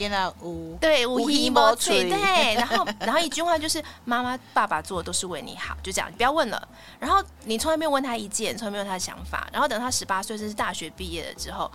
[0.80, 6.66] 对无依无嘴，对，然后然后一句话就是妈妈爸爸做的都是为你好，就这样，你不要问了。
[6.98, 9.46] 然后你从来没有问他意见，从来没有他的想法。
[9.52, 11.70] 然后等他十八岁，甚至大学毕业了之后，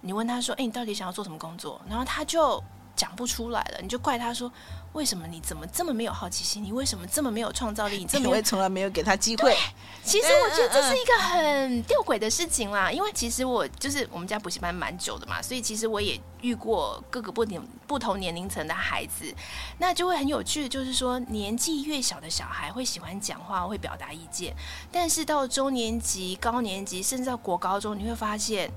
[0.00, 2.62] 你问他说：“哎，你到底想要做什么工作？”然后他就
[2.96, 4.50] 讲不出来了，你就怪他说。
[4.96, 6.64] 为什么你怎么这么没有好奇心？
[6.64, 7.98] 你为什么这么没有创造力？
[7.98, 9.54] 你这么 因为从来没有给他机会。
[10.02, 12.90] 其实我觉得这是一个很吊诡的事情啦。
[12.90, 19.30] 因为其实我就是我们家补习班蛮久的嘛，所以其实我也遇过各个不年不同年龄层的孩子，
[19.76, 24.56] 那就会很有趣的，就是说年纪越小的小孩会喜欢讲话，会表达意见，
[24.90, 28.72] 但是到中年级、高年级，甚至到国高中，你会发现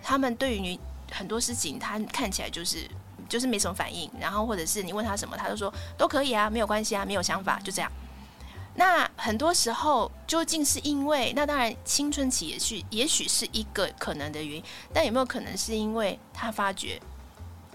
[0.00, 0.78] 他们对于
[1.10, 2.88] 很多事情，他看起来就是。
[3.28, 7.90] 就是没什么反应，然后或者是你问他什么，他就说都可以啊，没有关系啊，没有想法，就这样。
[8.74, 17.00] 那很多时候究竟是因为，那当然青春期也许也许是一个可能的原因，但有没有可能是因为他发觉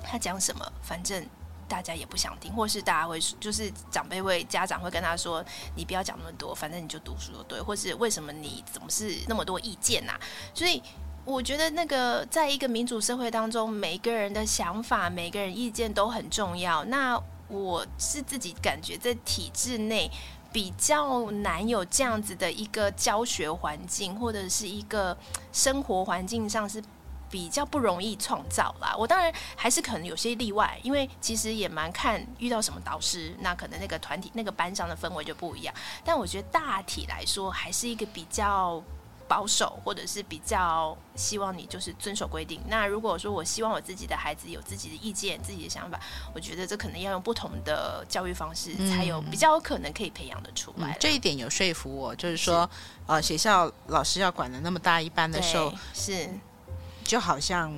[0.04, 1.26] 他讲什么，反正
[1.68, 5.44] 大家也不想听，或是大家会就是长辈会家长会跟他说，
[5.76, 10.14] 你不要讲那么多，反正你就读书就对，或是为什么你总是那么多意见呐、
[10.54, 10.82] 所以。
[11.24, 16.84] 我觉得那个，在一个民主社会当中，每个人的想法、每个人意见都很重要。
[16.86, 20.10] 那我是自己感觉，在体制内
[20.52, 25.16] 比较难有这样子的一个教学环境，或者是一个
[25.54, 26.84] 生活环境上是
[27.30, 28.96] 比较不容易创造啦。
[28.98, 35.74] 我当然还是可能有些例外，因为其实也蛮看遇到什么导师，那可能那个团体、那个班上的氛围就不一样。
[36.04, 38.84] 但我觉得大体来说，还是一个比较。
[39.32, 42.60] 保守，或者是比较希望你就是遵守规定。
[42.68, 45.98] 那如果说我希望我自己的孩子有自己的意见、自己的想法，
[46.36, 50.98] 我觉得这可能要用不同的教育方式，才有比较有可能可以培养的出来、嗯。
[51.00, 56.30] 这一点有说服我，就是说，是呃，学校老师要管的那么大一班的时候，是
[57.06, 57.72] 就好像。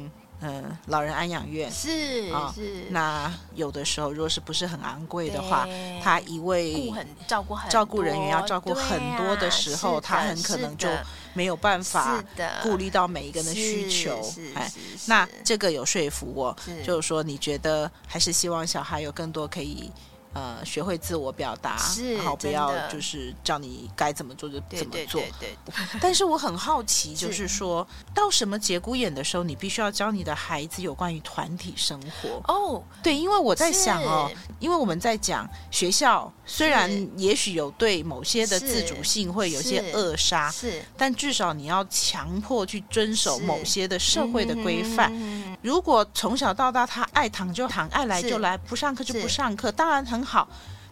[0.46, 2.54] 嗯，老人安养院是是、哦，
[2.90, 5.66] 那有的时候，若是不是很昂贵的话，
[6.04, 10.90] 他一位很照顾很照顾人员要照顾很多的时候，他很可能就
[11.34, 12.24] 没有办法
[12.62, 14.22] 顾虑到每一个人的需求。
[14.56, 14.72] 哎，
[15.06, 16.56] 那这个有说服我，
[16.86, 19.92] 就是说，你觉得还是希望小孩有更多可以。
[20.36, 21.78] 呃，学会自我表达，
[22.18, 25.22] 然后不要就是叫你该怎么做就怎么做。
[25.22, 26.00] 对对对。
[26.02, 32.42] 但是我很好奇，就是说到什么节骨眼的时候，你必须要教你的孩子有关于团体生活。
[32.52, 34.28] 哦，对，因为我在想哦，
[34.60, 45.14] 因为我们在讲学校，虽然也许有对某些的自主性会有些扼杀，是，但至少你要强迫去遵守某些的社会的规范。
[45.62, 50.24] 如果从小到大他爱躺就躺，爱来就来，不上课就不上课，当然很。
[50.24, 50.48] 好，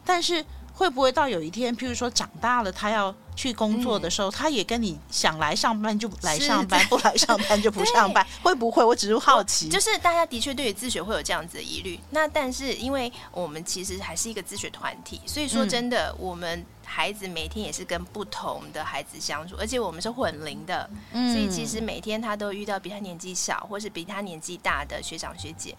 [0.05, 8.83] 但是会不会到有一天，譬如说长大了，他要去工作的时候，嗯、他也跟你想来上班就来上班， 不来上班就不上班，会不会？
[8.83, 9.69] 我只是好奇。
[9.69, 25.75] 就是大家的确对于自学会有这样子的疑虑，那但是因为我们其实还是一个自学团体，所以说真的，嗯、我们孩子每天也是跟不同的孩子相处，而且我们是混龄的，嗯、所以其实每天他都遇到比他年纪小或是比他年纪大的学长学姐。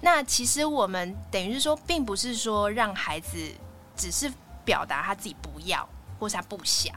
[0.00, 3.38] 那其实我们等于是说，并不是说让孩子
[3.96, 4.32] 只是
[4.64, 5.88] 表达他自己不要，
[6.18, 6.94] 或是他不想。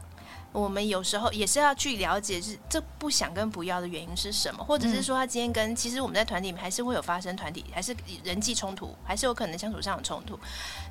[0.52, 7.94] 我们有时候也是要去了解，是这不想跟不要的原因是什么，或者是说他今天跟其实我们在团体里面还是会有发生团体，还是
[8.24, 10.38] 人际冲突，还是有可能相处上有冲突。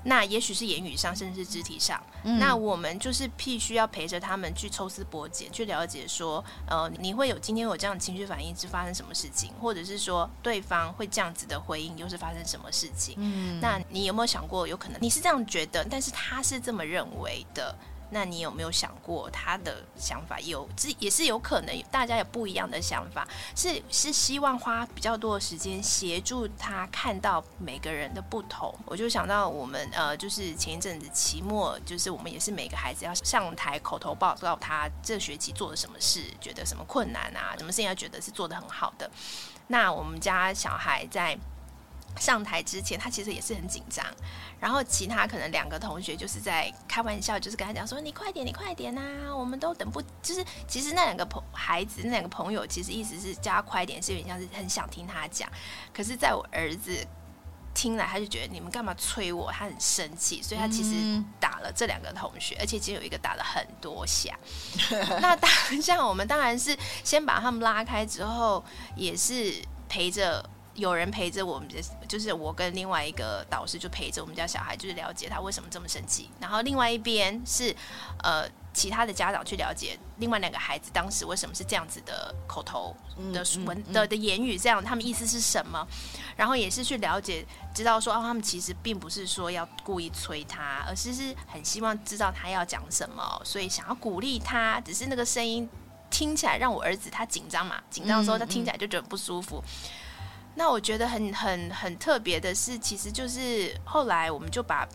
[0.04, 2.02] 那也许是言语上，甚至是肢体上。
[2.24, 13.16] 嗯、那我们就是必须要陪着他们去抽丝剥茧，去了解说，呃，你会有今天有这样的情绪反应是发生什么事情，或者是说对方会这样子的回应又是发生什么事情？
[13.18, 17.76] 嗯，那你有没有想过，有可能你是这样觉得，但是他是这么认为的？
[18.10, 20.40] 那你有没有想过他的想法？
[20.40, 28.74] 有，这也是有可能，大家有不一样的想法，是是希望花比较多的时间协助他看到每个人的不同。
[28.86, 39.10] 我就想到我们呃，就是前一阵子期末，就是我们也是每个孩子要上台口头报告他这学期做了什么事，觉得什么困难啊，什么事情要觉得是做得很好的。
[39.68, 41.38] 那我们家小孩在
[42.18, 44.06] 上台之前，他其实也是很紧张。
[44.60, 49.02] 然后其他可能两个同学就是在开玩笑，就是跟他讲说：“你快点，你快点呐，
[49.36, 55.48] 我们都等不。”就是其实那两个朋孩子，那两个朋友，其实意思是叫他快点，是有点像是很想听他讲。
[55.94, 57.06] 可是在我儿子
[57.76, 59.52] 听来他就觉得你们干嘛催我？
[59.52, 64.36] 他很生气，所以他其实打了这两个同学，而且其实有一个打了很多下。
[65.22, 69.54] 那当 下我们当然是先把他们拉开之后，也是
[69.88, 70.44] 陪着。
[70.78, 71.68] 有人陪着我们，
[72.08, 76.30] 就是我跟另外一个导师就陪着我们家小孩，就是了解他为什么这么生气。
[76.40, 77.76] 然后另外一边是
[78.24, 82.96] 呃其他的家长去了解另外两个孩子当时为什么是这样子的口头
[83.34, 85.86] 的文的的言语，这样他们意思是什么？
[86.36, 94.80] 然后也是去了解，知道说哦，他们其实并不是说要故意催他，而是是很希望知道他要讲什么，所以想要鼓励他。
[94.82, 95.68] 只是那个声音
[96.12, 99.64] 听起来让我儿子他紧张嘛，紧张的时候他听起来就觉得不舒服。
[100.60, 104.90] 那我觉得很很很特别的是，其实就是后来我们就把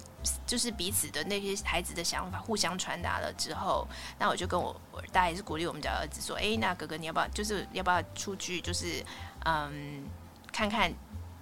[0.44, 3.86] 就是彼此的那些孩子的想法互相传达了之后，
[4.18, 9.04] 那我就跟我我大家也是鼓励我们家儿子说，哎，那哥哥你要不要就是要不要出去就是
[9.44, 10.04] 嗯
[10.52, 10.92] 看看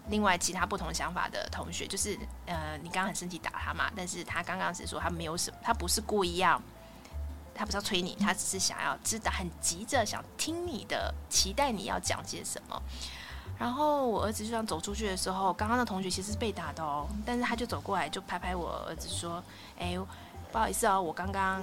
[0.08, 2.14] 另外其他不同想法的同学，就是
[2.44, 6.60] 呃你刚刚很生气打他嘛，但是他刚刚是说他没有什么，他不是故意要，
[7.54, 12.82] 他不是要催你，他只是想要知道很急着想听你的，期待你要讲些什么。
[13.60, 19.44] 然后我儿子就想走出去的时候，刚刚的同学其实是被打的哦，但是他就走过来就拍拍我儿子说
[19.78, 19.98] ：“哎，
[20.50, 21.62] 不好意思哦，我刚刚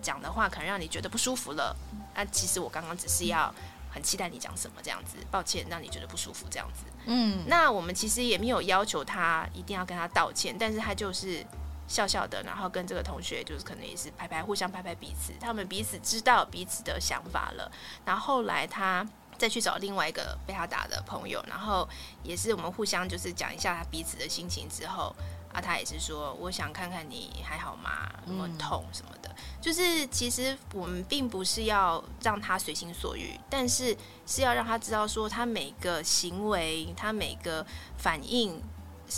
[0.00, 1.76] 讲的话可能让你觉得不舒服了。
[2.14, 3.54] 那其实我刚刚只是要
[3.92, 6.84] 很期待你讲什么这样子，抱歉让你觉得不舒服这样子。
[7.04, 11.44] 嗯，那我们其实也没有要求他一定要跟他道歉，但是他就是
[11.86, 17.70] 笑笑的，然后跟这个同学就是可能也是拍拍，互相拍拍彼此，他们彼此知道彼此的想法了。
[18.06, 19.06] 然后后来他。
[19.40, 21.88] 再去找另外一个被他打的朋友，然后
[22.22, 25.16] 也是我们互相就是讲一下他彼此的心情之后，
[25.50, 28.12] 啊，他也是说，我想看看你还好吗？
[28.26, 29.34] 有没有痛什么的。
[29.58, 37.66] 就是其实我们并不是要让他随心所欲，但是是要让他知道说他每个行为，他每个
[37.96, 38.62] 反应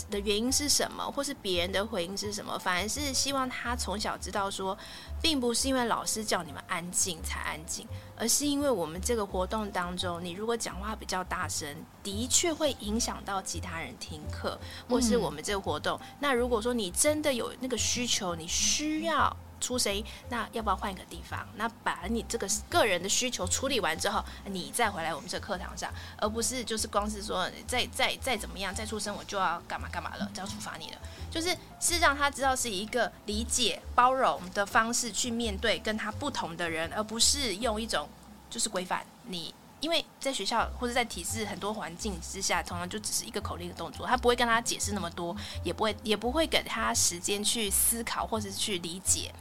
[0.09, 2.57] 的原因是什么，或是别人的回应是什么。
[2.57, 4.77] 反而是希望他从小知道说，
[5.21, 7.87] 并不是因为老师叫你们安静才安静。
[8.15, 11.67] 而是因为我们这个活动当中，你如果讲话比较大声，
[12.03, 15.97] 的确会影响到其他人听课，或是我们这个活动。
[15.99, 21.47] 嗯、那如果说你真的有那个需求，你需要出声音，那要不要换一个地方？
[21.55, 30.97] 那把你这个个人的需求处理完之后，你再回来我们这课堂上，而不是就是光是说再再再怎么样再出声，我就要干嘛干嘛了，就要处罚你了。
[31.31, 38.07] 就是是让他知道是一个理解、包容的方式去面对跟他不同的人，而不是用一种
[38.49, 39.55] 就是规范你。
[39.79, 49.33] 因为在学校或者在体制很多环境之下，通常就只是一个口令的动作，他不会跟他解释那么多，也不会也不会给他时间去思考或者是去理解，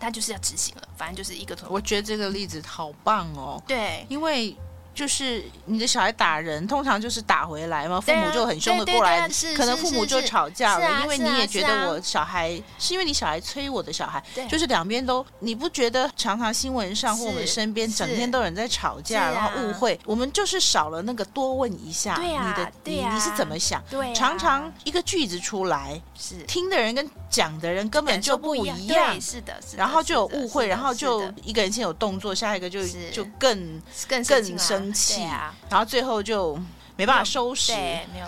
[0.00, 1.56] 他就是要执行了，反正就是一个。
[1.68, 3.62] 我觉得这个例子好棒哦。
[3.68, 4.56] 对，因为。
[5.00, 9.26] 就是你的小孩打人，通常就是打回来嘛，父母就很凶的过来，
[9.56, 23.82] 可能父母就吵架了，因为你也觉得我小孩是因为你小孩催我的小孩，就是两边都，你不觉得常常新闻上或我们身边整天都有人在吵架，然后误会，我们就是少了那个多问一下，你的你你是怎么想？
[24.14, 26.36] 常常一个句子出来，是。
[26.42, 34.89] 听的人跟讲的人根本就不一样，是的，然后就有误会，然后就一个人先有动作，下一个就就更更更生。
[34.92, 36.58] 生气，啊、然后最后就
[36.96, 37.72] 没办法收拾，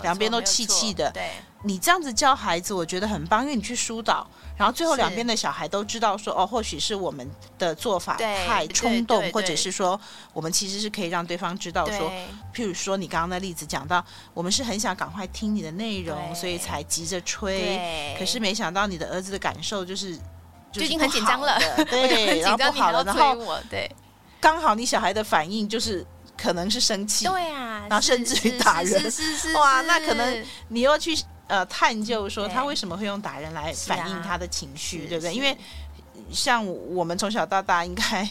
[0.01, 1.11] 两边都气气的。
[1.11, 1.29] 对，
[1.63, 9.99] 你这样子教孩子，我觉得很棒，因为你去疏导，然后最后两边的小孩都知道说，哦，或许是我们的做法太冲动，或者是说，
[10.33, 12.11] 我们其实是可以让对方知道说，
[12.53, 14.03] 譬如说你刚刚的例子讲到，
[14.33, 20.17] 我们是很想赶快听你的内容，所以才急着吹，可是没想到你的儿子的感受就是
[20.71, 23.37] 就已经很紧张了，对， 然后不好了，然后
[23.69, 23.89] 对，
[24.41, 26.03] 刚好你小孩的反应就是。
[26.37, 31.17] 可能是生气，对啊，然后甚至于打人，是是哇，那可能你又去
[31.47, 35.33] 呃探究说他为什么会用打人来反映他的情绪，对不对？
[35.33, 35.55] 因为
[36.31, 38.27] 像我们从小到大，应该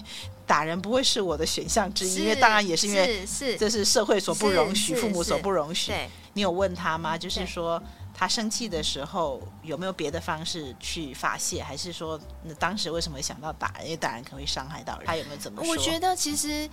[0.47, 5.93] 打人不会是我的选项之一，因为当然也是因为是这是社会所不容许，父母所不容许。
[6.35, 7.17] 你有问他吗？
[7.17, 7.81] 就是说
[8.13, 13.85] 他生气的时候有没有别的方式去发泄，还是说那当时为什么会想到打人？
[13.85, 15.71] 因为打人可能会伤害到人，他有没有怎么说？
[15.71, 16.69] 我觉得其实。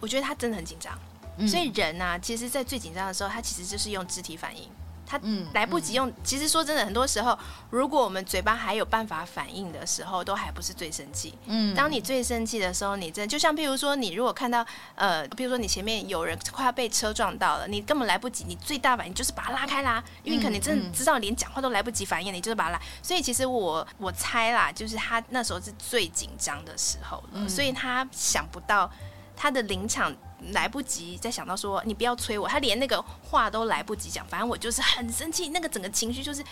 [0.00, 0.96] 我觉得他真的很紧张，
[1.38, 4.68] 嗯、所以人呐、啊，其实，在最紧张的时候，他其实就是用肢体反应，
[5.06, 5.18] 他
[5.54, 6.08] 来不及用。
[6.08, 7.36] 嗯嗯、其实说真的，很多时候，
[7.70, 11.34] 如果我们嘴巴还有办法反应的时候，都还不是最生气。
[11.46, 22.80] 嗯，当你最生气的时候，你真的就像，譬如说，你如果看到呃，譬如说你前面有人快要被车撞到了，你根本来不及，你最大反应就是把他拉开啦，因为可能真的知道连讲话都来不及反应，你就是把他拉。
[23.02, 28.90] 所以其实我我猜啦，就是他那时候是最紧张的时候所以他想不到。
[29.38, 30.14] 他的临场
[30.50, 36.44] 来不及再想到说你不要催我，他连那个话都来不及讲，反正我就是很生气，那个整个情绪就是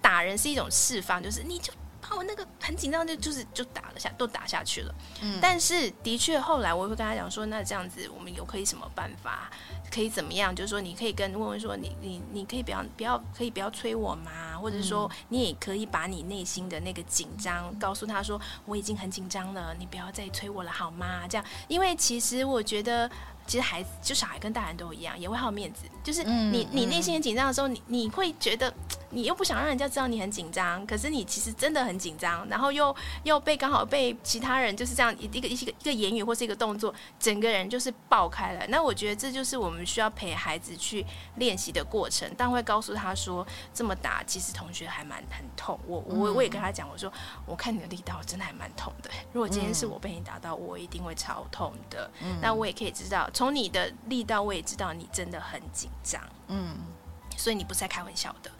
[0.00, 1.72] 打人是一种释放，就是你就。
[2.06, 4.94] 把我那个很紧张，就就是就打了下，都打下去了。
[5.22, 9.50] 嗯，但是的确后来我会跟他讲说，那这样子我们有可以什么办法，
[9.94, 10.52] 可以怎么样？
[10.54, 14.58] 就是说你可以跟问问说，你你你可以不要不要可以不要催我吗？
[14.60, 21.28] 或者说你也可以把你内心的那个紧张告诉他说，我已经很紧张了，你不要再催我了好吗？
[21.28, 23.08] 这样，因为其实我觉得。
[23.46, 25.84] 其实孩子就小孩跟大人都一样，也会好面子。
[26.02, 28.72] 就是你你内心很紧张的时候，你你会觉得
[29.10, 38.66] 你又不想让人家知道你很紧张，可是你其实真的很紧张，然后又又被刚好被其他人就是这样一个一个一个言语或是一个动作，整个人就是爆开了。
[38.68, 41.04] 那我觉得这就是我们需要陪孩子去
[41.36, 42.30] 练习的过程。
[42.36, 45.78] 但会告诉他说，这么打其实同学还蛮很痛。
[45.86, 47.12] 我我我也跟他讲，我说
[47.46, 49.10] 我看你的力道真的还蛮痛的。
[49.32, 52.10] 如果今天是我被你打到，我一定会超痛的。
[52.40, 53.28] 那我也可以知道。
[53.32, 56.76] 从你的力道，我也知道你真的很紧张，嗯，
[57.36, 58.50] 所以你不是在开玩笑的，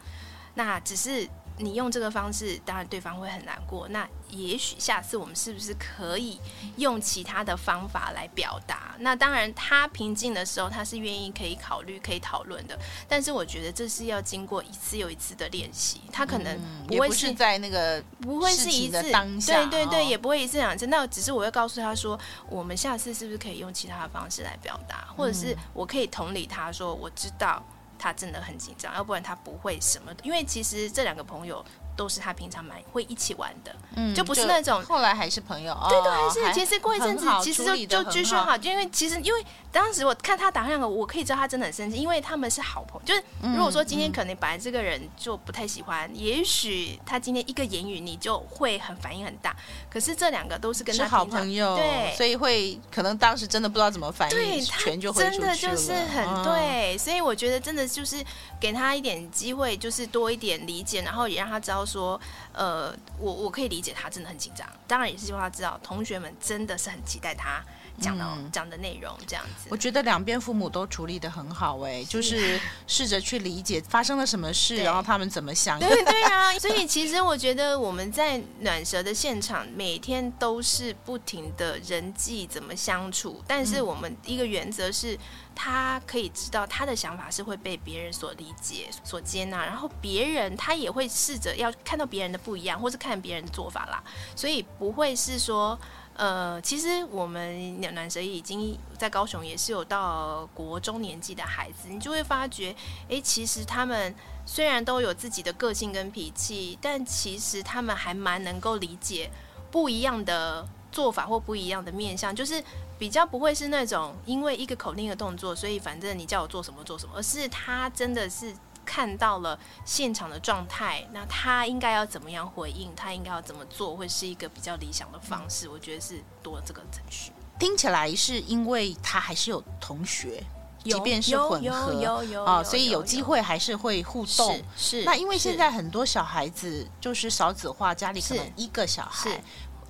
[0.54, 1.28] 那只是。
[1.58, 3.86] 你用这个方式，当然对方会很难过。
[3.88, 6.40] 那也许下次我们是不是可以
[6.76, 8.96] 用其他的方法来表达？
[8.98, 12.76] 那当然，他平静的时候，他是愿意可以考虑、可以讨论的。
[13.08, 16.00] 但是我觉得这是要经过一次又一次的练习。
[16.12, 20.86] 他可能不会是在那个不会是一次当下，对对对，也不会一次两次。
[20.88, 27.62] 那只是我会告诉他说，我们下次是不是可以用其他的方式来表达，或者是我可以同理他说，我知道。
[27.98, 30.24] 他真的很紧张，要不然他不会什么的。
[30.24, 31.64] 因为其实这两个朋友
[31.96, 36.10] 都是他平常蛮会一起玩的，嗯，就不是那种后来还是朋友，对对，
[36.44, 43.06] 还是其实过一阵子，其实就就继续好，因为其实因为当时我看他打那两个，我可以知道他真的很生气，因为他们是好朋友。
[43.06, 43.22] 就是
[43.54, 49.54] 如果说今天可能本来这个人就不太喜欢，也许他今天一个言语你就会很反应很大。
[49.90, 55.54] 可是这两个都是跟他好朋友，对，所以会可能当时真的不知道怎么反应，对，拳就会出去了。
[55.56, 58.24] 真的就是很对，所以我觉得真的就是
[58.64, 61.84] 给他一点机会，就是多一点理解，然后也让他知道。
[61.84, 62.18] 说，
[62.54, 67.62] 呃，我我可以理解他真的很紧张，当然也是希望他知道同学们真的是很期待他
[68.00, 69.68] 讲的、嗯、讲的内容这样子。
[69.70, 75.78] 我觉得两边父母都处理的很好、欸，哎，就是试着去理解发生了什么事，然后他们怎么想。
[75.78, 85.18] 对对啊， 所以其实我觉得我们在暖舌的现场每天都是不停的人际怎么相处，但是我们一个原则是。
[85.56, 94.02] 他可以知道他的想法是会被别人所理解、所接纳，然后别人他也会试着要看到别人的不一样，或是看别人的做法啦。
[94.34, 95.78] 所以不会是说，
[96.14, 102.74] 呃，其实我们暖舌已经在高雄也是有到国中年纪的孩子，你就会发觉，
[103.08, 104.14] 诶，其实他们
[104.46, 109.30] 虽然都有自己的个性跟脾气，但其实他们还蛮能够理解
[109.70, 112.62] 不一样的做法或不一样的面向，就是。
[112.96, 118.54] 比较不会是那种因为一个口令的动作，所以反正你叫我做什么做什么，而是他真的是
[118.84, 125.68] 看到了现场的状态，那他应该要怎么样回应，他应该要怎么做，会是一个比较理想的方式。
[125.68, 127.32] 我觉得是多了这个程序。
[127.58, 130.42] 听起来是因为他还是有同学，
[130.82, 134.56] 即便是混合啊，所以有机会还是会互动。
[134.76, 139.42] 是，是那因为现在很多小孩子就是少子化，家里可能一个小孩。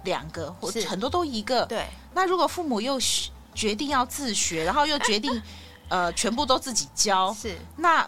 [0.04, 1.86] 两个或很多都一个，对。
[2.12, 3.00] 那如果父母又
[3.54, 5.42] 决定要自学，然后又决定
[5.88, 7.56] 呃全部都自己教，是。
[7.78, 8.06] 那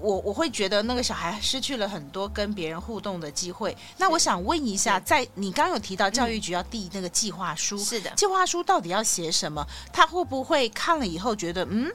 [0.00, 3.76] 我我会觉得那个小孩失去了很多跟别人互动的机会。
[3.96, 8.10] 那我想问一下，在你刚刚有提到教育局要递那个计划书，是的。
[8.10, 9.66] 计划书到底要写什么？
[9.92, 11.92] 他会不会看了以后觉得嗯？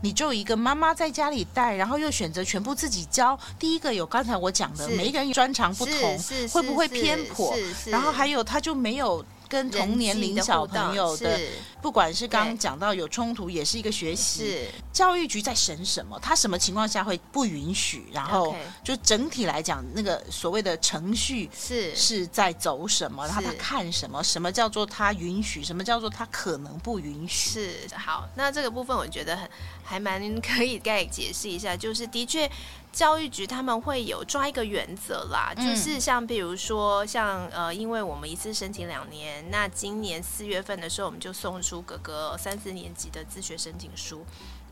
[0.00, 3.38] 你就一个妈妈在家里带，然后又选择全部自己教。
[3.58, 6.18] 第一个有刚才我讲的，每一个人专长不同，
[6.50, 7.54] 会不会偏颇？
[7.86, 9.24] 然后还有他就没有。
[9.52, 11.38] 跟同年龄小朋友的，
[11.82, 14.44] 不管是刚刚讲到有冲突，也是一个学习。
[14.44, 16.18] 是教育局在审什么？
[16.20, 18.06] 他什么情况下会不允许？
[18.10, 23.26] 然后就整体来讲，那个所谓的程序是是在走什么？
[23.26, 24.24] 然后他看什么？
[24.24, 25.62] 什么叫做他允许？
[25.62, 27.50] 什么叫做他可能不允许？
[27.50, 29.46] 是好，那这个部分我觉得很
[29.82, 32.50] 还蛮可以再解释一下，就是的确。
[32.92, 44.22] 教育局他们会有抓一个原则啦，就是像比如说像呃，因为我们一次申请两年，那今年四月份的时候，我们就送出哥哥三四年级的自学申请书。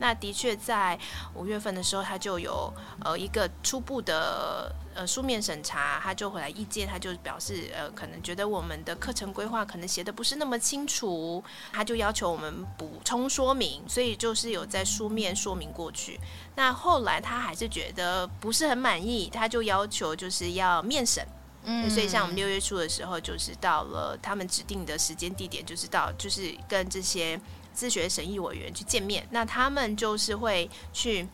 [0.01, 0.99] 那的确在
[1.35, 2.73] 五月份的时候，他就有
[3.05, 16.19] 呃一个初步的呃书面审查，他就回来意见，他就表示呃可能觉得我们的课程规划可能写的不是那么清楚，他就要求我们补充说明，所以就是有在书面说明过去。
[16.55, 21.23] 那后来他还是觉得不是很满意，他就要求就是要面审。
[21.63, 27.39] 嗯，所以像我们六月初的时候，就是到了他们指定的时间地点，就是到就是跟这些
[27.73, 29.27] 自学审议委员去见面。
[29.29, 31.27] 那他们就是会去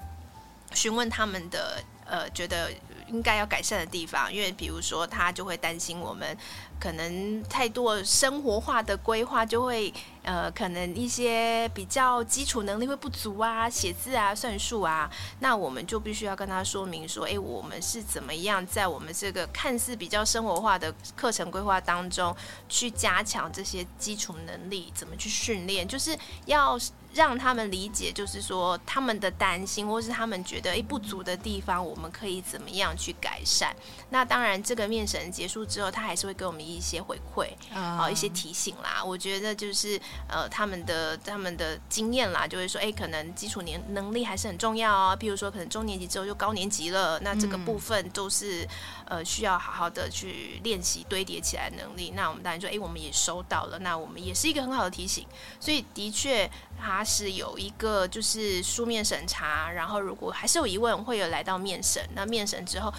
[0.74, 2.72] 询问他们的呃，觉得
[3.08, 6.38] 应该要改善的地方，因为比如说他就会担心我们。
[6.80, 15.10] 可能太多生活化的规划，就会呃，可能一些比较基础能力会不足啊，写字啊、算术啊，
[15.40, 22.36] 那我们就必须要跟他说明说，哎，我们是怎么样在我们这个看似比较生活化的课程规划当中，
[22.70, 26.78] 去加强这些基础能力，怎么去训练，就是要
[27.14, 33.76] 让他们理解，就是说他们的担心或是他们觉得哎不足的地方，我们可以怎么样去改善。
[34.10, 36.67] 那当然，这个面审结束之后，他还是会给我们。
[36.68, 45.16] 一些回馈啊、呃，一些提醒啦，我觉得就是呃，他们的他们的经验啦，就会说，哎，可能基础年能力还是很重要啊。
[45.16, 48.68] 譬如说，可能中年级之后就高年级了，那这个部分都是
[49.06, 52.12] 呃需要好好的去练习堆叠起来能力。
[52.16, 55.26] 那我们当然说，哎，我们也收到了，那我们也是一个很好的提醒。
[55.60, 56.50] 所以的确，
[56.80, 62.08] 它是有一个就是书面审查，然后如果还是有疑问，会有来到面审。
[62.14, 62.94] 那面审之后。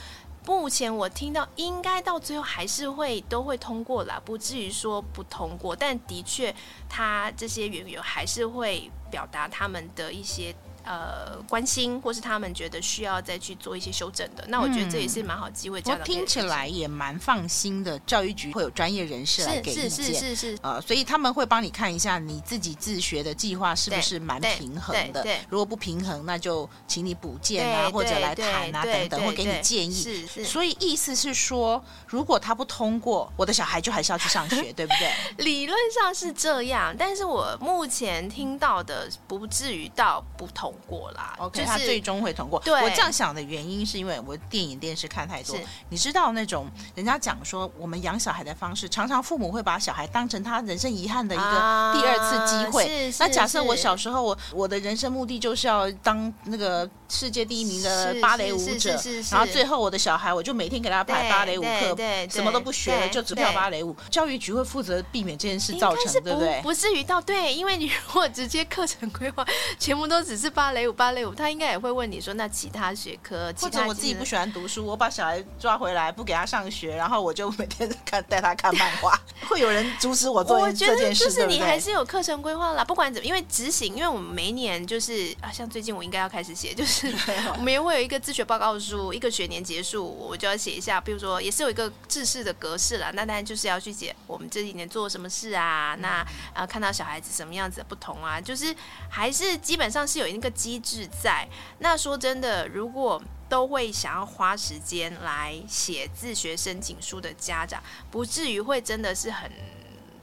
[0.49, 5.77] 目前我听到应该到最后还是会都会通过啦，不至于说不通过。
[5.77, 6.55] 但的确，
[6.89, 10.55] 他这些委员还是会表达他们的一些。
[10.85, 15.83] 呃，关心或是他们觉得需要再去做一些修正的，那我觉得这也是蛮好机会。
[15.85, 20.59] 我、嗯、听起来也蛮放心的，教育局会有专业人士来给意见，是是是是，是。
[20.63, 25.23] 呃，所以他们会帮你看一下你自己自学的计划是不是蛮平衡的。
[25.23, 29.93] 对，如果不平衡，那就请你补建啊，或者来谈啊等等，会给你建议。
[29.93, 30.45] 是是。
[30.45, 35.45] 所以意思是说，如果他不通过，我的小孩就还是要去上学， 对不对？
[35.45, 40.75] 理论上是这样，但是我目前听到的不至于到不同。
[40.87, 42.61] 过啦，OK，他最终会通过。
[42.61, 45.57] 对，我这样想的原因是因为我电影电视看太多。
[45.89, 53.13] 你知道那种人家讲说，我们养小孩的方式，常常父母会把小孩当成他人生遗憾的一个第二次机会。
[53.19, 58.99] 那假设我小时候，我我的人生目的就是要当那个世界第一名的芭蕾舞者，
[59.31, 61.97] 然后最后我的小孩，我就每天给他排芭蕾舞课，
[62.31, 63.95] 什么都不学了，就只跳芭蕾舞。
[64.11, 66.61] 教育局会负责避免这件事造成，对不对？
[66.63, 69.47] 不至于到对，因为你如果直接课程规划
[69.79, 79.17] 全部都只是芭蕾舞，芭蕾舞，他应该也会问你说，那其他学科，或者我自己不喜欢读书，我把小孩抓回来不给他上学，然后我就每天看带他看漫画，
[79.49, 80.91] 会有人阻止我做这件事？
[80.91, 87.07] 我觉得就是你还是有课程规划啦，不管怎么，因为执行，因为我们每一年就是啊，像最近我应该要开始写，就是
[87.57, 98.75] 我们也会有一个自学报告书，一个学年结束我就要写一下，比如说也是有一个制式的格式啦，那当然就是要去写我们这几年做了什么事啊，那啊看到小孩子什么样子的不同啊，就是
[99.09, 101.09] 还是基本上是有一个机制。
[101.23, 109.51] 在那说真的，如果都会想要花时间来写自学申请书的家长，不至于会真的是很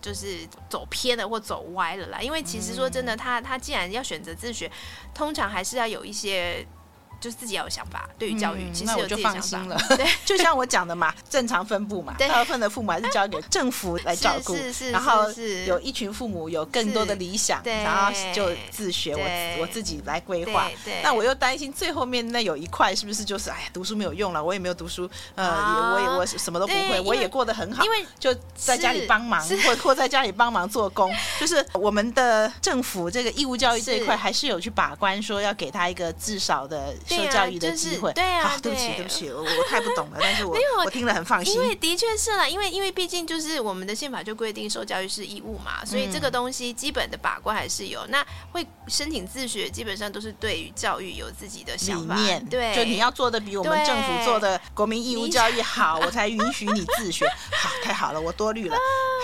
[0.02, 2.22] 就是走偏了或走歪了啦。
[2.22, 4.72] 因为其实说真的，他他既然要选择自学，
[5.14, 6.66] 通常还是要有一些。
[7.20, 9.78] 就是自己要有想法，对于教育，嗯、其实我就放心了。
[9.90, 14.56] 对， 就像我讲的嘛，正常分布嘛，大部分的父母还是交给政府来照顾。
[14.56, 15.32] 是是，是，然后
[15.66, 20.70] 有一群父母有更多的理想，然后就自学，我我自己来规划。
[21.04, 31.14] 那我又担心最后面那有一块是不是就是哎呀，读书没有用了，我也没有读书，呃，我也我什么都不会，我也过得很好，因为就在家里帮忙，或或在家里帮忙做工。
[31.40, 36.94] 就是我们的政府这个义务教育这一块还是有去把关，说要给他一个至少的。
[37.08, 41.54] 受教育的机会，对啊，对不起，对不起，我我太不懂了， 但是我我听了很放心。
[41.54, 48.06] 因为的确是啦，因为因为毕竟就是我们的宪法就规定受教育是义务嘛，所以这个东西基本的把关还是有。
[48.08, 52.16] 那会申请自学，基本上都是对于教育有自己的想法，
[52.50, 57.28] 对，就你要做的比我们政府做的国民义务教育好，我才允许你自学。
[57.56, 58.76] 好，太好了，我多虑了。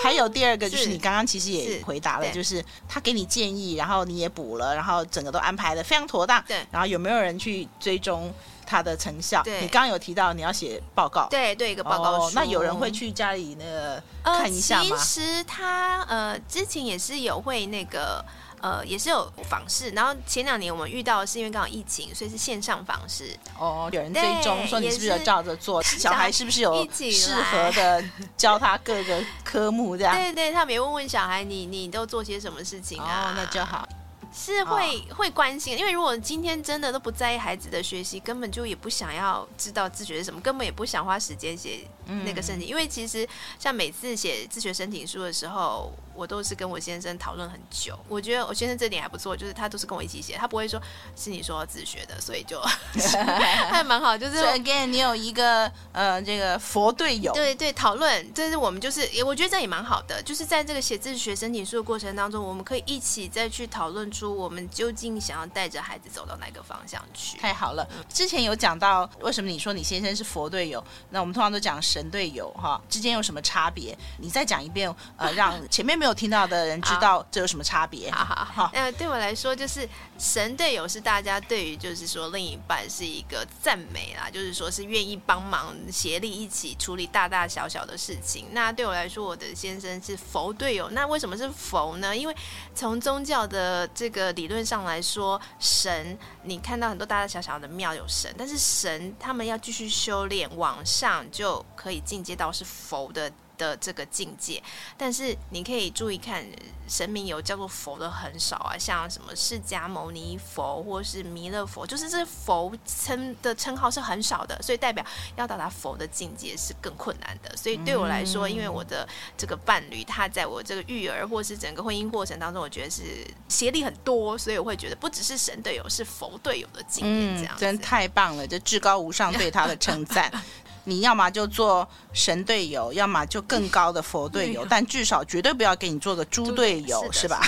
[0.02, 6.42] 还有第二个就是你刚刚其实也回答了，就是他给你建议，然后你也补了，然后整个都安排的非常妥当。
[6.46, 7.68] 对，然后有没有人去？
[7.82, 8.32] 追踪
[8.64, 9.42] 他的成效。
[9.42, 12.24] 对，你刚刚有提到你要写报告，对对，一个报告书。
[12.26, 14.96] 哦，那有人会去家里那个看一下吗？
[14.96, 18.24] 呃，其实他呃之前也是有会那个
[18.60, 23.36] 呃也是有访视，然后前两年我们遇到的是因为刚好疫情，所以是线上访视。
[23.58, 25.82] 哦，有人追踪说你是不是有照着做？
[25.82, 28.04] 小孩是不是有适合的
[28.36, 30.14] 教他各个科目这样？
[30.14, 33.30] 对对，他们也问问小孩你你都做些什么事情啊？
[33.30, 33.86] 哦，那就好。
[34.32, 41.86] 是会、哦、会关心，因为如果今天真的都不在意孩子的学习，根本就也不想要知道自学是什么，根本也不想花时间写
[42.24, 43.28] 那个申请，嗯、因为其实
[43.58, 47.98] 像每次写自学申请书的时候，我都是跟我先生讨论很久。
[48.08, 50.80] 我觉得我先生这点还不错，就是他都是跟我一起写，他不会说
[51.16, 52.60] 是你说要自学的，所以就
[53.70, 54.16] 还蛮好。
[54.16, 67.38] 就是 again，你有一个呃这个佛队友，对对，讨论，这是我们就是，我觉得这也蛮好的，就是在这个写自学申请书的过程当中，我们可以一起再去讨论出我们究竟想要带着孩子走到哪个方向去。
[67.38, 73.96] 太好了，之前有讲到为什么你说你先生是佛队友，那我们通常都讲神队友哈，之间有什么差别？
[74.18, 78.10] 你再讲一遍，呃，让前面没有听到的人知道这有什么差别。
[78.10, 79.88] 好好好，呃，对我来说，就是
[80.18, 88.46] 神队友是大家对于就是说另一半是一个赞美啦，就是说是愿意帮忙协力一起处理大大小小的事情。
[88.50, 90.90] 那对我来说，我的先生是佛队友。
[90.90, 92.16] 那为什么是佛呢？
[92.16, 92.34] 因为
[92.74, 103.30] 从宗教的这个理论上来说，神你看到很多大大小小的庙有神，但是神他们要继续修炼往上就可以进阶到是佛的。
[103.62, 104.60] 的这个境界，
[104.98, 106.44] 但是你可以注意看，
[106.88, 115.04] 神明有叫做佛的很少啊，像什么释迦牟尼佛或是弥勒佛，就是这佛称的称号是很少的，所以代表
[115.36, 117.56] 要到达佛的境界是更困难的。
[117.56, 119.08] 所以对我来说，因为我的
[119.38, 127.38] 这个伴侣他在我这个育儿或是整个婚姻过程当中，我觉得是协力很多，所以我会觉得不只是神队友，是佛队友的经验。
[127.38, 130.32] 这样、嗯、真太棒了，这至高无上对他的称赞。
[130.84, 137.40] 你要么就做神队友，要么就更高的佛队友，但至少绝对不要给你做个猪队友，是，是吧？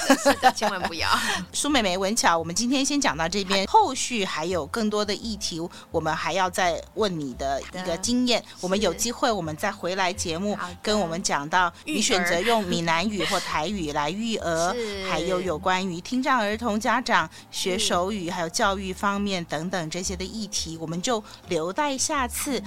[0.55, 1.09] 千万不要。
[1.53, 5.61] 苏美美文巧，我们今天先讲到这边，后续还有更多的议题，
[5.91, 8.43] 我们还要再问你的一个经验。
[8.61, 14.75] 我们有机会，我们再回来节目跟我们讲到你选择用闽南语或台语来育儿，
[15.11, 22.63] 还有有关于听障儿童家长学手语还有教育方面等等这些的议题，我们就留待下次。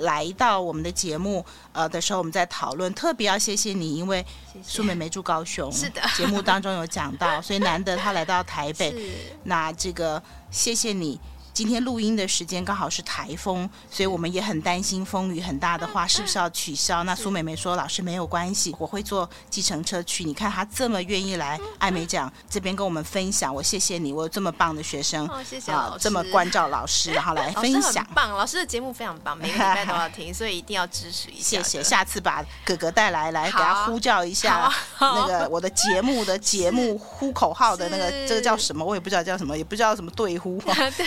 [0.00, 2.92] 来到我们的节目呃的时候，我们在讨论。
[2.94, 4.24] 特别要谢谢你，因为
[4.62, 8.94] 苏美梅住高雄，是的，节目当中有讲到，所以难得她来到台北。
[9.44, 11.18] 那这个谢谢你。
[11.54, 17.04] 今天录音的时间刚好是台风，所以我们也很担心风雨很大的话是不是要取消？
[17.04, 28.32] 那苏美美说：“老师没有关系，我会坐计程车去。”你看她这么愿意来艾美奖这边跟我们分享，我谢谢你，我有这么棒的学生，哦、谢谢老师、呃，这么关照老师， 然后来分享，棒！
[28.36, 31.42] 老师的节目非常棒，每个礼拜都要听， 所以一定要支持一下。
[31.42, 38.84] 谢谢，下次把哥哥带来，来给他呼叫一下那个我的节目的节目呼口号的那个， 这个叫什么？
[38.84, 40.60] 我也不知道叫什么，也不知道什么对呼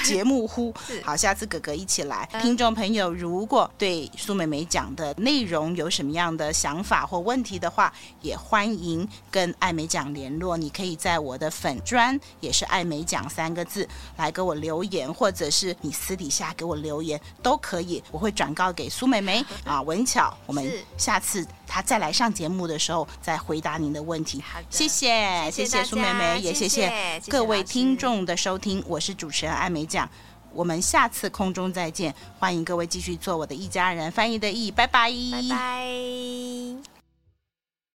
[0.06, 0.37] 节目。
[0.46, 2.28] 呼好，下次哥哥一起来。
[2.42, 10.58] 听众朋友，如果对苏美美讲的内容有什么样的想法或问题的话，也欢迎跟艾美讲联络。
[10.58, 19.82] 你可以在我的粉砖，也是艾美讲三个字，来给我留言，或者是你私底下给我留言都可以，我会转告给苏美美 啊。
[19.82, 24.42] 文巧，我们下次她再来上节目的时候再回答您的问题。
[24.42, 28.84] 好谢谢，谢谢苏美美，也谢谢各位听众的收听。
[28.88, 30.10] 我是主持人艾美奖。
[30.58, 36.97] 我们下次空中再见，欢迎各位继续做我的一家人，翻译的译，拜拜，拜拜。